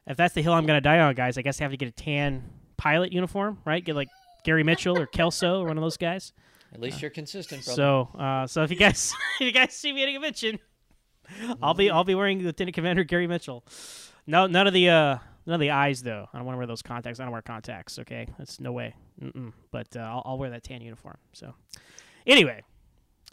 [0.06, 1.76] if that's the hill I'm going to die on, guys, I guess I have to
[1.76, 2.42] get a tan
[2.76, 3.84] pilot uniform, right?
[3.84, 4.08] Get like
[4.42, 6.32] Gary Mitchell or Kelso or one of those guys.
[6.72, 7.76] At least you're consistent, brother.
[7.76, 10.58] So, uh, so if you guys if you guys see me at a convention,
[11.62, 13.64] I'll be I'll be wearing Lieutenant Commander Gary Mitchell.
[14.26, 16.28] No, none of the uh, none of the eyes though.
[16.32, 17.20] I don't want to wear those contacts.
[17.20, 17.98] I don't wear contacts.
[17.98, 18.94] Okay, that's no way.
[19.22, 19.52] Mm-mm.
[19.70, 21.18] But uh, I'll, I'll wear that tan uniform.
[21.32, 21.54] So,
[22.26, 22.62] anyway,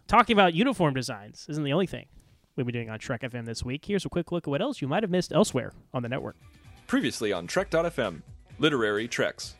[0.07, 2.07] talking about uniform designs isn't the only thing
[2.55, 3.85] we'll be doing on Trek FM this week.
[3.85, 6.35] Here's a quick look at what else you might have missed elsewhere on the network.
[6.87, 8.21] Previously on Trek.fm,
[8.59, 9.55] Literary Treks.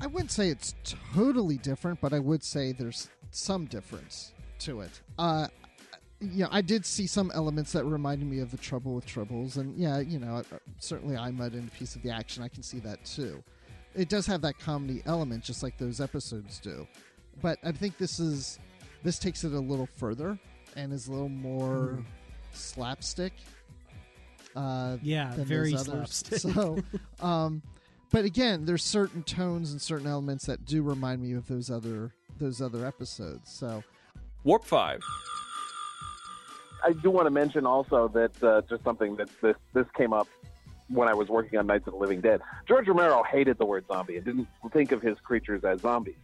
[0.00, 0.74] I wouldn't say it's
[1.14, 5.00] totally different, but I would say there's some difference to it.
[5.18, 5.46] Uh,
[6.20, 9.76] yeah, I did see some elements that reminded me of the Trouble with Tribbles, and
[9.76, 10.42] yeah, you know, uh,
[10.78, 12.42] certainly I'm in a piece of the action.
[12.42, 13.42] I can see that too.
[13.94, 16.86] It does have that comedy element, just like those episodes do.
[17.42, 18.58] But I think this is
[19.02, 20.38] this takes it a little further
[20.76, 21.98] and is a little more
[22.52, 23.32] slapstick.
[24.56, 26.38] Uh, Yeah, than very those slapstick.
[26.38, 26.78] So,
[27.20, 27.62] um,
[28.10, 32.12] but again, there's certain tones and certain elements that do remind me of those other
[32.38, 33.52] those other episodes.
[33.52, 33.82] So,
[34.44, 35.00] Warp 5.
[36.84, 40.28] I do want to mention also that uh, just something that this this came up
[40.88, 42.40] when I was working on Nights of the Living Dead.
[42.68, 46.16] George Romero hated the word zombie and didn't think of his creatures as zombies.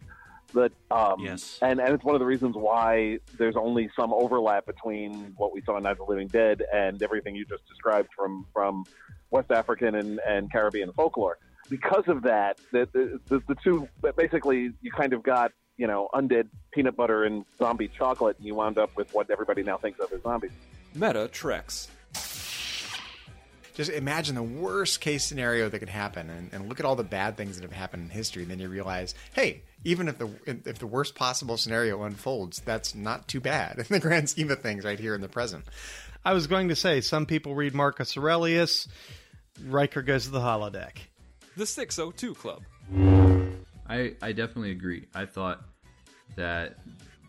[0.53, 1.57] But um, Yes.
[1.61, 5.61] and and it's one of the reasons why there's only some overlap between what we
[5.61, 8.83] saw in Night of the Living Dead and everything you just described from from
[9.31, 11.37] West African and, and Caribbean folklore.
[11.69, 13.87] Because of that, the, the, the, the two
[14.17, 18.53] basically you kind of got you know undead peanut butter and zombie chocolate, and you
[18.53, 20.51] wound up with what everybody now thinks of as zombies.
[20.93, 21.87] Meta Treks.
[23.73, 27.03] Just imagine the worst case scenario that could happen, and, and look at all the
[27.03, 28.43] bad things that have happened in history.
[28.43, 32.93] And then you realize, hey, even if the if the worst possible scenario unfolds, that's
[32.93, 35.65] not too bad in the grand scheme of things, right here in the present.
[36.23, 38.87] I was going to say some people read Marcus Aurelius.
[39.65, 40.97] Riker goes to the holodeck.
[41.57, 42.61] The 602 Club.
[43.89, 45.07] I I definitely agree.
[45.15, 45.63] I thought
[46.35, 46.77] that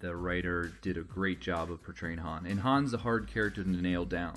[0.00, 3.70] the writer did a great job of portraying Han, and Han's a hard character to
[3.70, 4.36] nail down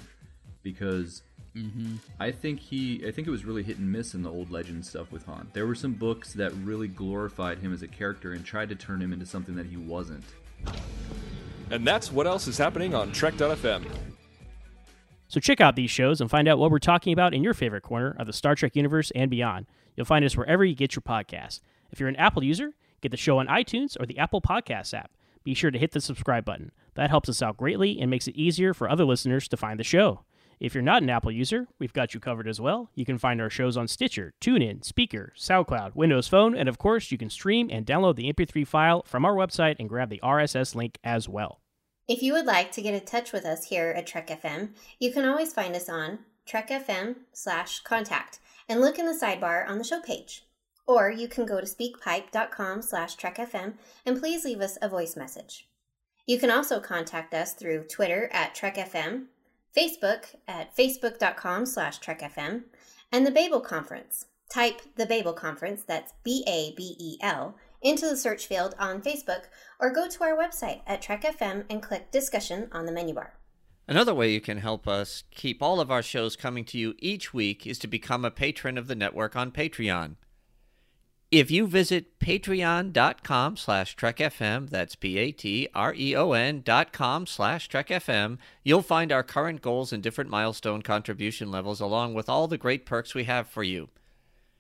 [0.64, 1.22] because
[1.56, 2.00] Mhm.
[2.20, 4.86] I think he I think it was really hit and miss in the old legend
[4.86, 5.48] stuff with Han.
[5.54, 9.02] There were some books that really glorified him as a character and tried to turn
[9.02, 10.26] him into something that he wasn't.
[11.72, 13.86] And that's what else is happening on Trek.fm.
[15.28, 17.82] So check out these shows and find out what we're talking about in your favorite
[17.82, 19.66] corner of the Star Trek universe and beyond.
[19.96, 21.62] You'll find us wherever you get your podcasts.
[21.92, 22.74] If you're an Apple user,
[23.06, 25.12] get the show on iTunes or the Apple Podcasts app.
[25.44, 26.72] Be sure to hit the subscribe button.
[26.96, 29.84] That helps us out greatly and makes it easier for other listeners to find the
[29.84, 30.26] show.
[30.60, 32.90] If you're not an Apple user, we've got you covered as well.
[32.96, 37.12] You can find our shows on Stitcher, TuneIn, Spreaker, SoundCloud, Windows Phone, and of course,
[37.12, 40.74] you can stream and download the MP3 file from our website and grab the RSS
[40.74, 41.62] link as well.
[42.08, 45.12] If you would like to get in touch with us here at Trek FM, you
[45.12, 49.78] can always find us on Trek FM slash contact and look in the sidebar on
[49.78, 50.45] the show page.
[50.88, 53.74] Or you can go to speakpipe.com slash trekfm
[54.06, 55.68] and please leave us a voice message.
[56.28, 59.26] You can also contact us through Twitter at TrekFM,
[59.76, 62.64] Facebook at facebook.com slash trekfm,
[63.12, 64.26] and the Babel Conference.
[64.50, 69.44] Type the Babel Conference, that's B-A-B-E-L, into the search field on Facebook
[69.80, 73.34] or go to our website at Trek FM and click discussion on the menu bar.
[73.88, 77.34] Another way you can help us keep all of our shows coming to you each
[77.34, 80.16] week is to become a patron of the network on Patreon.
[81.32, 89.24] If you visit patreon.com slash trekfm, that's P-A-T-R-E-O-N dot com slash trekfm, you'll find our
[89.24, 93.48] current goals and different milestone contribution levels along with all the great perks we have
[93.48, 93.90] for you.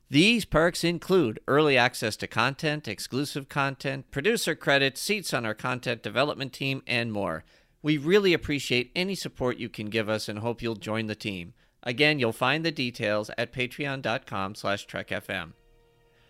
[0.09, 6.01] These perks include early access to content, exclusive content, producer credits, seats on our content
[6.01, 7.43] development team, and more.
[7.83, 11.53] We really appreciate any support you can give us and hope you'll join the team.
[11.83, 15.53] Again, you'll find the details at patreon.com slash trekfm.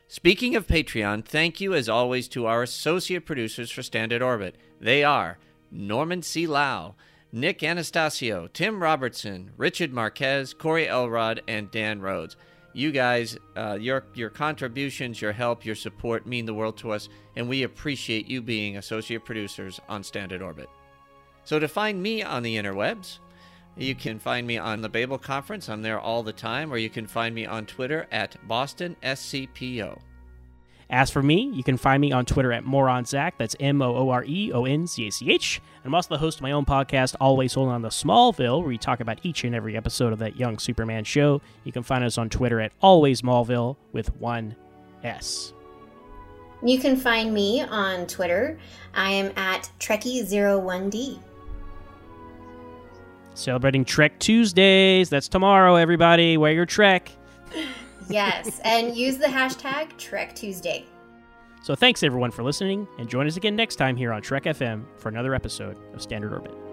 [0.07, 4.56] Speaking of Patreon, thank you as always to our associate producers for Standard Orbit.
[4.80, 5.40] They are
[5.72, 6.45] Norman C.
[6.45, 6.95] Lao,
[7.32, 12.38] Nick Anastassiou, Tim Robertson, Richard Marquez, Corey Elrod, and Dan Rhodes.
[12.73, 17.10] You guys, uh, your your contributions, your help, your support mean the world to us,
[17.36, 20.69] and we appreciate you being associate producers on Standard Orbit.
[21.45, 23.19] So to find me on the interwebs,
[23.77, 25.69] you can find me on the Babel Conference.
[25.69, 29.99] I'm there all the time, or you can find me on Twitter at Boston SCPO.
[30.89, 33.34] As for me, you can find me on Twitter at MooreonZach.
[33.38, 35.61] That's M O O R E O N Z A C H.
[35.77, 38.68] And I'm also the host of my own podcast, Always Holding on the Smallville, where
[38.68, 41.41] we talk about each and every episode of that young Superman show.
[41.64, 44.56] You can find us on Twitter at Always Smallville with one
[45.03, 45.53] S.
[46.64, 48.57] You can find me on Twitter.
[48.93, 51.19] I am at Trekkie01D.
[53.35, 55.09] Celebrating Trek Tuesdays.
[55.09, 56.37] That's tomorrow, everybody.
[56.37, 57.11] Wear your Trek.
[58.09, 60.85] Yes, and use the hashtag Trek Tuesday.
[61.61, 64.85] So thanks everyone for listening, and join us again next time here on Trek FM
[64.97, 66.64] for another episode of Standard Orbit.